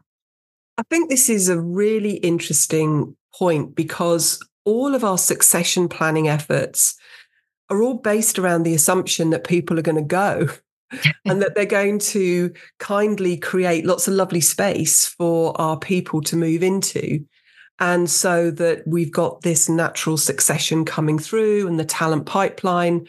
I 0.77 0.83
think 0.89 1.09
this 1.09 1.29
is 1.29 1.47
a 1.47 1.59
really 1.59 2.15
interesting 2.15 3.15
point 3.33 3.75
because 3.75 4.39
all 4.69 4.93
of 4.93 5.03
our 5.03 5.17
succession 5.17 5.89
planning 5.89 6.27
efforts 6.27 6.95
are 7.69 7.81
all 7.81 7.95
based 7.95 8.37
around 8.37 8.63
the 8.63 8.75
assumption 8.75 9.31
that 9.31 9.43
people 9.43 9.79
are 9.79 9.83
going 9.83 9.95
to 9.95 10.01
go 10.01 10.47
and 11.25 11.41
that 11.41 11.55
they're 11.55 11.65
going 11.65 11.99
to 11.99 12.53
kindly 12.77 13.35
create 13.37 13.85
lots 13.85 14.07
of 14.07 14.13
lovely 14.13 14.41
space 14.41 15.05
for 15.05 15.59
our 15.59 15.77
people 15.77 16.21
to 16.21 16.35
move 16.35 16.63
into. 16.63 17.25
And 17.79 18.09
so 18.09 18.51
that 18.51 18.83
we've 18.85 19.11
got 19.11 19.41
this 19.41 19.69
natural 19.69 20.17
succession 20.17 20.85
coming 20.85 21.17
through 21.17 21.67
and 21.67 21.79
the 21.79 21.85
talent 21.85 22.25
pipeline. 22.25 23.07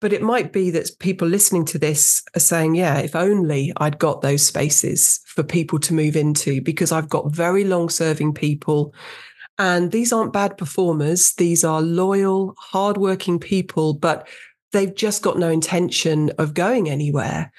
But 0.00 0.12
it 0.12 0.22
might 0.22 0.52
be 0.52 0.70
that 0.72 0.90
people 0.98 1.28
listening 1.28 1.64
to 1.66 1.78
this 1.78 2.22
are 2.34 2.40
saying, 2.40 2.74
yeah, 2.74 2.98
if 2.98 3.14
only 3.14 3.72
I'd 3.76 3.98
got 3.98 4.20
those 4.20 4.44
spaces 4.44 5.20
for 5.26 5.44
people 5.44 5.78
to 5.78 5.94
move 5.94 6.16
into, 6.16 6.60
because 6.60 6.90
I've 6.90 7.08
got 7.08 7.32
very 7.32 7.62
long 7.64 7.88
serving 7.88 8.34
people 8.34 8.92
and 9.58 9.92
these 9.92 10.12
aren't 10.12 10.32
bad 10.32 10.56
performers. 10.56 11.34
These 11.34 11.64
are 11.64 11.82
loyal, 11.82 12.54
hardworking 12.58 13.38
people, 13.38 13.94
but 13.94 14.26
they've 14.72 14.94
just 14.94 15.22
got 15.22 15.38
no 15.38 15.50
intention 15.50 16.30
of 16.38 16.54
going 16.54 16.88
anywhere. 16.88 17.52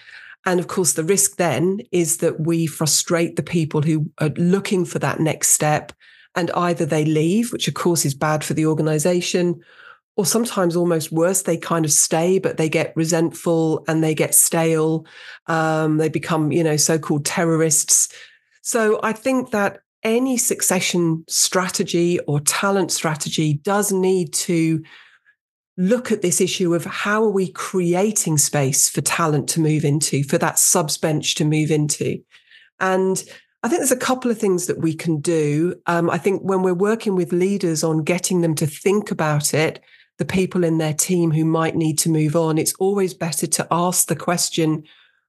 And 0.46 0.60
of 0.60 0.68
course, 0.68 0.94
the 0.94 1.04
risk 1.04 1.38
then 1.38 1.80
is 1.92 2.18
that 2.18 2.40
we 2.42 2.66
frustrate 2.66 3.36
the 3.36 3.44
people 3.44 3.82
who 3.82 4.12
are 4.20 4.30
looking 4.30 4.84
for 4.84 5.00
that 5.00 5.20
next 5.20 5.50
step. 5.50 5.94
And 6.36 6.52
either 6.52 6.86
they 6.86 7.06
leave, 7.06 7.54
which 7.54 7.68
of 7.68 7.76
course 7.76 8.06
is 8.06 8.16
bad 8.16 8.44
for 8.44 8.54
the 8.54 8.66
organization, 8.66 9.62
or 10.16 10.26
sometimes 10.26 10.76
almost 10.76 11.12
worse, 11.12 11.44
they 11.44 11.58
kind 11.58 11.86
of 11.86 11.92
stay, 11.92 12.40
but 12.40 12.58
they 12.58 12.70
get 12.70 12.96
resentful 12.96 13.84
and 13.88 14.04
they 14.04 14.14
get 14.14 14.36
stale. 14.36 15.06
Um, 15.48 15.98
they 15.98 16.10
become, 16.10 16.52
you 16.52 16.64
know, 16.64 16.78
so 16.78 17.00
called 17.00 17.26
terrorists. 17.26 18.14
So 18.62 19.00
I 19.02 19.14
think 19.14 19.52
that 19.52 19.83
any 20.04 20.38
succession 20.38 21.24
strategy 21.28 22.20
or 22.22 22.40
talent 22.40 22.92
strategy 22.92 23.56
does 23.56 23.92
need 23.92 24.34
to 24.34 24.84
look 25.78 26.12
at 26.12 26.22
this 26.22 26.40
issue 26.40 26.74
of 26.76 26.86
how 26.86 27.24
are 27.24 27.30
we 27.30 27.52
creating 27.52 28.38
space 28.38 28.90
for 28.90 29.02
talent 29.02 29.50
to 29.50 29.60
move 29.60 29.84
into, 29.84 30.24
for 30.24 30.38
that 30.38 30.60
subs 30.60 30.98
bench 30.98 31.36
to 31.36 31.46
move 31.46 31.72
into. 31.72 32.22
And 32.80 33.24
I 33.64 33.70
think 33.70 33.80
there's 33.80 33.92
a 33.92 33.98
couple 33.98 34.30
of 34.30 34.38
things 34.38 34.68
that 34.68 34.80
we 34.80 34.94
can 34.94 35.20
do. 35.20 35.76
Um, 35.88 36.10
I 36.10 36.18
think 36.18 36.42
when 36.42 36.62
we're 36.62 36.74
working 36.74 37.16
with 37.16 37.32
leaders 37.32 37.84
on 37.84 38.04
getting 38.04 38.42
them 38.42 38.56
to 38.56 38.68
think 38.68 39.10
about 39.10 39.54
it, 39.54 39.80
the 40.20 40.26
people 40.26 40.64
in 40.64 40.78
their 40.78 40.94
team 40.94 41.32
who 41.32 41.46
might 41.46 41.76
need 41.76 41.98
to 42.00 42.10
move 42.10 42.36
on, 42.36 42.58
it's 42.58 42.74
always 42.76 43.14
better 43.14 43.48
to 43.48 43.68
ask 43.72 44.08
the 44.08 44.16
question 44.16 44.84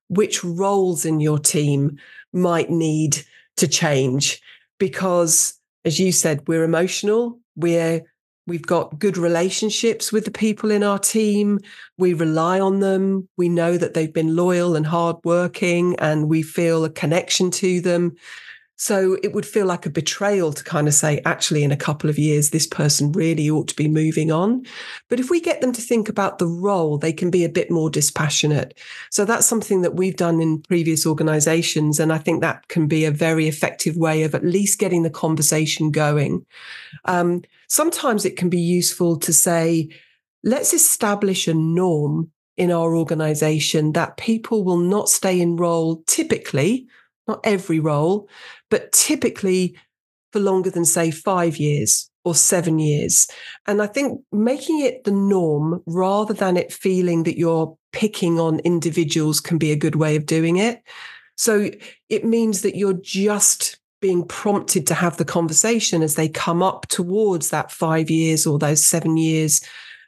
which 0.09 0.45
roles 0.45 1.05
in 1.05 1.21
your 1.21 1.39
team 1.39 1.97
might 2.33 2.71
need 2.71 3.25
to 3.57 3.67
change. 3.67 4.43
Because, 4.79 5.59
as 5.85 5.99
you 5.99 6.13
said, 6.13 6.47
we're 6.49 6.65
emotional, 6.65 7.39
we're 7.57 8.03
We've 8.47 8.67
got 8.67 8.99
good 8.99 9.17
relationships 9.17 10.13
with 10.13 10.27
the 10.27 10.31
people 10.31 10.71
in 10.71 10.83
our 10.83 10.99
team. 10.99 11.61
We 11.97 12.13
rely 12.13 12.61
on 12.61 12.81
them. 12.81 13.27
We 13.39 13.49
know 13.49 13.79
that 13.79 13.95
they've 13.95 14.13
been 14.13 14.37
loyal 14.37 14.77
and 14.77 14.87
hardworking, 14.87 15.97
and 15.99 16.29
we 16.29 16.43
feel 16.43 16.85
a 16.85 16.91
connection 16.91 17.51
to 17.53 17.81
them. 17.81 18.17
So 18.77 19.17
it 19.23 19.33
would 19.33 19.47
feel 19.47 19.67
like 19.67 19.87
a 19.87 19.91
betrayal 19.91 20.53
to 20.53 20.65
kind 20.65 20.89
of 20.89 20.95
say, 20.95 21.23
actually, 21.25 21.63
in 21.63 21.71
a 21.71 21.77
couple 21.77 22.11
of 22.11 22.19
years, 22.19 22.51
this 22.51 22.67
person 22.67 23.13
really 23.13 23.49
ought 23.49 23.69
to 23.69 23.77
be 23.77 23.87
moving 23.87 24.33
on. 24.33 24.67
But 25.09 25.21
if 25.21 25.31
we 25.31 25.41
get 25.41 25.61
them 25.61 25.73
to 25.73 25.81
think 25.81 26.09
about 26.09 26.39
the 26.39 26.49
role, 26.49 26.99
they 26.99 27.13
can 27.13 27.31
be 27.31 27.45
a 27.45 27.49
bit 27.49 27.71
more 27.71 27.89
dispassionate. 27.89 28.77
So 29.11 29.25
that's 29.25 29.47
something 29.47 29.83
that 29.83 29.95
we've 29.95 30.17
done 30.17 30.41
in 30.41 30.63
previous 30.63 31.07
organizations. 31.07 32.01
And 32.01 32.13
I 32.13 32.19
think 32.19 32.41
that 32.41 32.67
can 32.67 32.89
be 32.89 33.05
a 33.05 33.13
very 33.13 33.47
effective 33.47 33.97
way 33.97 34.25
of 34.25 34.35
at 34.35 34.45
least 34.45 34.81
getting 34.81 35.05
the 35.05 35.11
conversation 35.11 35.93
going. 35.93 36.45
Um, 37.05 37.43
sometimes 37.69 38.25
it 38.25 38.37
can 38.37 38.49
be 38.49 38.61
useful 38.61 39.19
to 39.21 39.33
say, 39.33 39.89
let's 40.43 40.75
establish 40.75 41.47
a 41.47 41.55
norm 41.55 42.33
in 42.57 42.73
our 42.73 42.97
organization 42.97 43.93
that 43.93 44.17
people 44.17 44.65
will 44.65 44.79
not 44.79 45.09
stay 45.09 45.41
in 45.41 45.57
role 45.57 46.03
typically 46.07 46.89
not 47.27 47.41
every 47.45 47.81
role, 47.81 48.29
but 48.75 48.91
typically 48.91 49.79
for 50.33 50.41
longer 50.41 50.69
than, 50.69 50.85
say, 50.85 51.13
five 51.13 51.59
years 51.59 52.11
or 52.25 52.35
seven 52.35 52.81
years. 52.81 53.29
And 53.69 53.81
I 53.81 53.87
think 53.87 54.21
making 54.33 54.81
it 54.81 55.05
the 55.05 55.13
norm 55.13 55.81
rather 55.87 56.35
than 56.35 56.57
it 56.57 56.73
feeling 56.73 57.23
that 57.23 57.39
you're 57.39 57.79
picking 57.93 58.41
on 58.41 58.59
individuals 58.65 59.39
can 59.39 59.59
be 59.59 59.71
a 59.71 59.77
good 59.77 59.95
way 59.95 60.17
of 60.17 60.27
doing 60.27 60.57
it. 60.57 60.83
So 61.37 61.71
it 62.09 62.25
means 62.25 62.63
that 62.63 62.75
you're 62.75 63.01
just 63.01 63.79
being 64.01 64.27
prompted 64.27 64.89
to 64.89 64.95
have 64.95 65.19
the 65.19 65.25
conversation 65.25 66.03
as 66.03 66.17
they 66.17 66.29
come 66.29 66.61
up 66.61 66.89
towards 66.89 67.51
that 67.51 67.71
five 67.71 68.11
years 68.11 68.45
or 68.45 68.59
those 68.59 68.85
seven 68.85 69.17
years. 69.17 69.61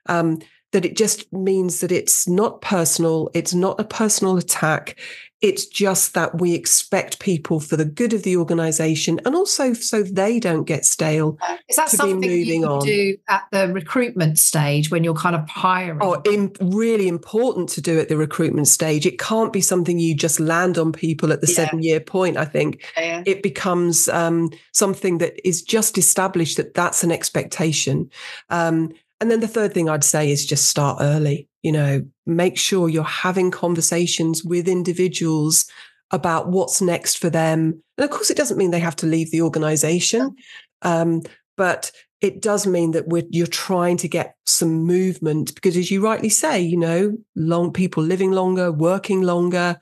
Um, 0.06 0.40
that 0.76 0.84
it 0.84 0.94
just 0.94 1.32
means 1.32 1.80
that 1.80 1.90
it's 1.90 2.28
not 2.28 2.60
personal, 2.60 3.30
it's 3.32 3.54
not 3.54 3.80
a 3.80 3.84
personal 3.84 4.36
attack. 4.36 5.00
It's 5.40 5.64
just 5.64 6.12
that 6.12 6.38
we 6.38 6.52
expect 6.52 7.18
people 7.18 7.60
for 7.60 7.78
the 7.78 7.86
good 7.86 8.12
of 8.12 8.24
the 8.24 8.36
organization 8.36 9.18
and 9.24 9.34
also 9.34 9.72
so 9.72 10.02
they 10.02 10.38
don't 10.38 10.64
get 10.64 10.84
stale. 10.84 11.38
Is 11.70 11.76
that 11.76 11.88
something 11.88 12.30
you 12.30 12.66
on. 12.66 12.84
do 12.84 13.16
at 13.26 13.44
the 13.52 13.72
recruitment 13.72 14.38
stage 14.38 14.90
when 14.90 15.02
you're 15.02 15.14
kind 15.14 15.34
of 15.34 15.48
hiring? 15.48 15.98
Oh, 16.02 16.20
in, 16.26 16.52
really 16.60 17.08
important 17.08 17.70
to 17.70 17.80
do 17.80 17.98
at 17.98 18.10
the 18.10 18.18
recruitment 18.18 18.68
stage. 18.68 19.06
It 19.06 19.18
can't 19.18 19.52
be 19.52 19.62
something 19.62 19.98
you 19.98 20.14
just 20.14 20.40
land 20.40 20.76
on 20.76 20.92
people 20.92 21.32
at 21.32 21.40
the 21.40 21.48
yeah. 21.48 21.54
seven 21.54 21.82
year 21.82 22.00
point, 22.00 22.36
I 22.36 22.44
think. 22.44 22.84
Yeah. 22.98 23.22
It 23.24 23.42
becomes 23.42 24.08
um, 24.08 24.50
something 24.72 25.18
that 25.18 25.40
is 25.46 25.62
just 25.62 25.96
established 25.96 26.58
that 26.58 26.74
that's 26.74 27.02
an 27.02 27.12
expectation. 27.12 28.10
Um, 28.50 28.92
and 29.20 29.30
then 29.30 29.40
the 29.40 29.48
third 29.48 29.72
thing 29.72 29.88
I'd 29.88 30.04
say 30.04 30.30
is 30.30 30.46
just 30.46 30.68
start 30.68 30.98
early. 31.00 31.48
You 31.62 31.72
know, 31.72 32.06
make 32.26 32.58
sure 32.58 32.88
you're 32.88 33.04
having 33.04 33.50
conversations 33.50 34.44
with 34.44 34.68
individuals 34.68 35.66
about 36.10 36.48
what's 36.48 36.80
next 36.80 37.18
for 37.18 37.30
them. 37.30 37.82
And 37.98 38.04
of 38.04 38.10
course, 38.10 38.30
it 38.30 38.36
doesn't 38.36 38.58
mean 38.58 38.70
they 38.70 38.78
have 38.78 38.96
to 38.96 39.06
leave 39.06 39.30
the 39.30 39.42
organization, 39.42 40.36
um, 40.82 41.22
but 41.56 41.90
it 42.20 42.40
does 42.40 42.66
mean 42.66 42.92
that 42.92 43.04
you're 43.30 43.46
trying 43.46 43.96
to 43.98 44.08
get 44.08 44.36
some 44.44 44.84
movement 44.84 45.54
because, 45.54 45.76
as 45.76 45.90
you 45.90 46.02
rightly 46.02 46.28
say, 46.28 46.60
you 46.60 46.76
know, 46.76 47.16
long 47.34 47.72
people 47.72 48.02
living 48.02 48.32
longer, 48.32 48.72
working 48.72 49.22
longer, 49.22 49.78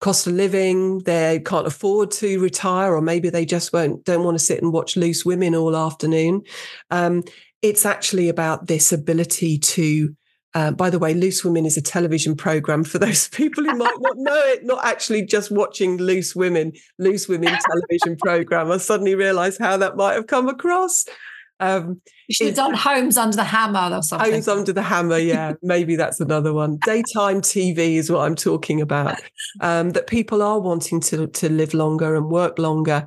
cost 0.00 0.26
of 0.26 0.32
living, 0.34 1.00
they 1.00 1.40
can't 1.44 1.66
afford 1.66 2.10
to 2.12 2.40
retire, 2.40 2.94
or 2.94 3.00
maybe 3.00 3.28
they 3.30 3.44
just 3.44 3.72
won't 3.72 4.04
don't 4.04 4.24
want 4.24 4.38
to 4.38 4.44
sit 4.44 4.62
and 4.62 4.72
watch 4.72 4.96
loose 4.96 5.24
women 5.24 5.54
all 5.54 5.76
afternoon. 5.76 6.42
Um, 6.90 7.24
it's 7.62 7.84
actually 7.86 8.28
about 8.28 8.66
this 8.66 8.92
ability 8.92 9.58
to 9.58 10.14
uh, 10.54 10.70
by 10.70 10.88
the 10.88 10.98
way, 10.98 11.12
Loose 11.12 11.44
Women 11.44 11.66
is 11.66 11.76
a 11.76 11.82
television 11.82 12.34
program 12.34 12.82
for 12.82 12.98
those 12.98 13.28
people 13.28 13.64
who 13.64 13.76
might 13.76 13.98
not 14.00 14.16
know 14.16 14.42
it, 14.46 14.64
not 14.64 14.84
actually 14.84 15.22
just 15.22 15.50
watching 15.50 15.98
Loose 15.98 16.34
Women, 16.34 16.72
Loose 16.98 17.28
Women 17.28 17.56
television 17.70 18.16
program. 18.16 18.70
I 18.70 18.78
suddenly 18.78 19.14
realized 19.14 19.60
how 19.60 19.76
that 19.76 19.96
might 19.96 20.14
have 20.14 20.26
come 20.26 20.48
across. 20.48 21.04
Um, 21.60 22.00
you 22.28 22.34
should 22.34 22.46
have 22.48 22.56
done 22.56 22.74
Homes 22.74 23.16
Under 23.16 23.36
the 23.36 23.44
Hammer 23.44 23.96
or 23.96 24.02
something. 24.02 24.32
Homes 24.32 24.48
Under 24.48 24.72
the 24.72 24.82
Hammer, 24.82 25.18
yeah, 25.18 25.54
maybe 25.62 25.96
that's 25.96 26.20
another 26.20 26.52
one. 26.52 26.78
Daytime 26.84 27.40
TV 27.40 27.96
is 27.96 28.10
what 28.10 28.20
I'm 28.20 28.36
talking 28.36 28.80
about. 28.80 29.20
Um, 29.60 29.90
that 29.90 30.06
people 30.06 30.42
are 30.42 30.60
wanting 30.60 31.00
to 31.00 31.26
to 31.26 31.48
live 31.48 31.74
longer 31.74 32.14
and 32.14 32.26
work 32.26 32.58
longer, 32.58 33.06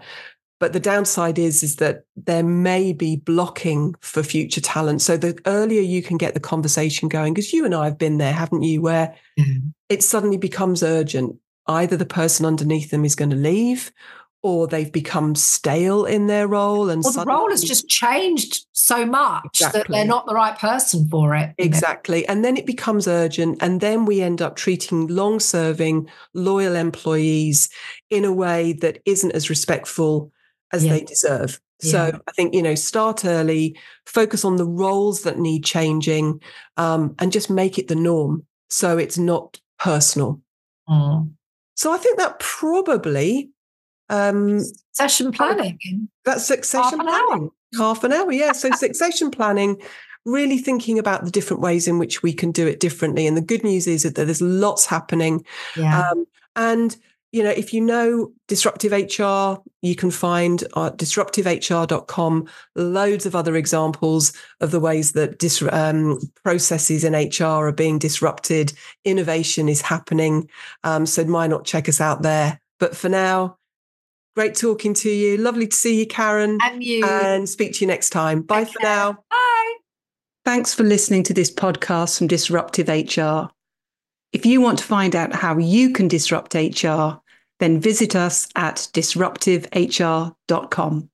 but 0.61 0.73
the 0.73 0.79
downside 0.79 1.39
is, 1.39 1.63
is 1.63 1.77
that 1.77 2.05
there 2.15 2.43
may 2.43 2.93
be 2.93 3.15
blocking 3.15 3.95
for 3.99 4.21
future 4.21 4.61
talent. 4.61 5.01
So 5.01 5.17
the 5.17 5.37
earlier 5.47 5.81
you 5.81 6.03
can 6.03 6.17
get 6.17 6.35
the 6.35 6.39
conversation 6.39 7.09
going, 7.09 7.33
because 7.33 7.51
you 7.51 7.65
and 7.65 7.73
I 7.73 7.85
have 7.85 7.97
been 7.97 8.19
there, 8.19 8.31
haven't 8.31 8.61
you, 8.61 8.79
where 8.79 9.15
mm-hmm. 9.39 9.69
it 9.89 10.03
suddenly 10.03 10.37
becomes 10.37 10.83
urgent. 10.83 11.35
Either 11.65 11.97
the 11.97 12.05
person 12.05 12.45
underneath 12.45 12.91
them 12.91 13.03
is 13.03 13.15
going 13.15 13.31
to 13.31 13.35
leave 13.35 13.91
or 14.43 14.67
they've 14.67 14.91
become 14.91 15.33
stale 15.33 16.05
in 16.05 16.27
their 16.27 16.47
role 16.47 16.91
and 16.91 17.03
well, 17.03 17.13
the 17.13 17.25
role 17.25 17.49
has 17.49 17.63
just 17.63 17.87
changed 17.87 18.65
so 18.71 19.03
much 19.05 19.43
exactly. 19.45 19.79
that 19.79 19.87
they're 19.89 20.05
not 20.05 20.25
the 20.25 20.33
right 20.33 20.57
person 20.57 21.07
for 21.09 21.35
it 21.35 21.53
exactly 21.59 22.27
and 22.27 22.43
then 22.43 22.57
it 22.57 22.65
becomes 22.65 23.07
urgent 23.07 23.55
and 23.61 23.81
then 23.81 24.03
we 24.03 24.19
end 24.19 24.41
up 24.41 24.55
treating 24.55 25.05
long 25.05 25.39
serving 25.39 26.09
loyal 26.33 26.75
employees 26.75 27.69
in 28.09 28.25
a 28.25 28.33
way 28.33 28.73
that 28.73 28.99
isn't 29.05 29.33
as 29.33 29.47
respectful 29.47 30.31
as 30.71 30.85
yeah. 30.85 30.93
they 30.93 31.03
deserve. 31.03 31.59
So 31.79 32.07
yeah. 32.07 32.17
I 32.27 32.31
think, 32.33 32.53
you 32.53 32.61
know, 32.61 32.75
start 32.75 33.25
early, 33.25 33.75
focus 34.05 34.45
on 34.45 34.57
the 34.57 34.65
roles 34.65 35.23
that 35.23 35.39
need 35.39 35.63
changing, 35.65 36.41
um, 36.77 37.15
and 37.17 37.31
just 37.31 37.49
make 37.49 37.79
it 37.79 37.87
the 37.87 37.95
norm. 37.95 38.45
So 38.69 38.97
it's 38.97 39.17
not 39.17 39.59
personal. 39.79 40.41
Mm. 40.87 41.31
So 41.75 41.91
I 41.91 41.97
think 41.97 42.19
that 42.19 42.39
probably 42.39 43.49
um 44.09 44.59
session 44.91 45.31
planning. 45.31 46.09
That's 46.25 46.45
succession 46.45 46.99
half 46.99 47.07
planning. 47.07 47.49
Hour. 47.77 47.85
Half 47.87 48.03
an 48.03 48.13
hour, 48.13 48.31
yeah. 48.31 48.51
So 48.51 48.69
succession 48.71 49.31
planning, 49.31 49.81
really 50.25 50.57
thinking 50.57 50.99
about 50.99 51.23
the 51.25 51.31
different 51.31 51.61
ways 51.63 51.87
in 51.87 51.97
which 51.97 52.21
we 52.21 52.33
can 52.33 52.51
do 52.51 52.67
it 52.67 52.79
differently. 52.79 53.25
And 53.25 53.35
the 53.35 53.41
good 53.41 53.63
news 53.63 53.87
is 53.87 54.03
that 54.03 54.15
there's 54.15 54.41
lots 54.41 54.85
happening. 54.85 55.45
Yeah. 55.75 56.09
Um, 56.09 56.25
and 56.55 56.95
you 57.31 57.43
know, 57.43 57.49
if 57.49 57.73
you 57.73 57.79
know 57.79 58.31
disruptive 58.47 58.91
HR, 58.91 59.61
you 59.81 59.95
can 59.95 60.11
find 60.11 60.63
at 60.63 60.97
disruptivehr.com 60.97 62.47
loads 62.75 63.25
of 63.25 63.35
other 63.35 63.55
examples 63.55 64.33
of 64.59 64.71
the 64.71 64.79
ways 64.79 65.13
that 65.13 65.39
dis- 65.39 65.63
um, 65.71 66.19
processes 66.43 67.03
in 67.05 67.13
HR 67.13 67.67
are 67.67 67.71
being 67.71 67.99
disrupted. 67.99 68.73
Innovation 69.05 69.69
is 69.69 69.81
happening. 69.81 70.49
Um, 70.83 71.05
so 71.05 71.23
why 71.23 71.47
not 71.47 71.65
check 71.65 71.87
us 71.87 72.01
out 72.01 72.21
there? 72.21 72.59
But 72.79 72.97
for 72.97 73.07
now, 73.07 73.57
great 74.35 74.55
talking 74.55 74.93
to 74.95 75.09
you. 75.09 75.37
Lovely 75.37 75.67
to 75.67 75.75
see 75.75 75.99
you, 75.99 76.07
Karen. 76.07 76.57
And 76.63 76.83
you. 76.83 77.05
And 77.05 77.47
speak 77.47 77.73
to 77.75 77.81
you 77.81 77.87
next 77.87 78.09
time. 78.09 78.41
Bye 78.41 78.65
Take 78.65 78.73
for 78.73 78.79
care. 78.79 78.89
now. 78.89 79.13
Bye. 79.29 79.75
Thanks 80.43 80.73
for 80.73 80.83
listening 80.83 81.23
to 81.23 81.33
this 81.33 81.51
podcast 81.51 82.17
from 82.17 82.27
Disruptive 82.27 82.89
HR. 82.89 83.51
If 84.33 84.45
you 84.45 84.59
want 84.59 84.79
to 84.79 84.85
find 84.85 85.15
out 85.15 85.33
how 85.33 85.57
you 85.57 85.91
can 85.91 86.07
disrupt 86.07 86.55
HR, 86.55 87.20
then 87.61 87.79
visit 87.79 88.15
us 88.15 88.49
at 88.55 88.89
disruptivehr.com. 88.91 91.10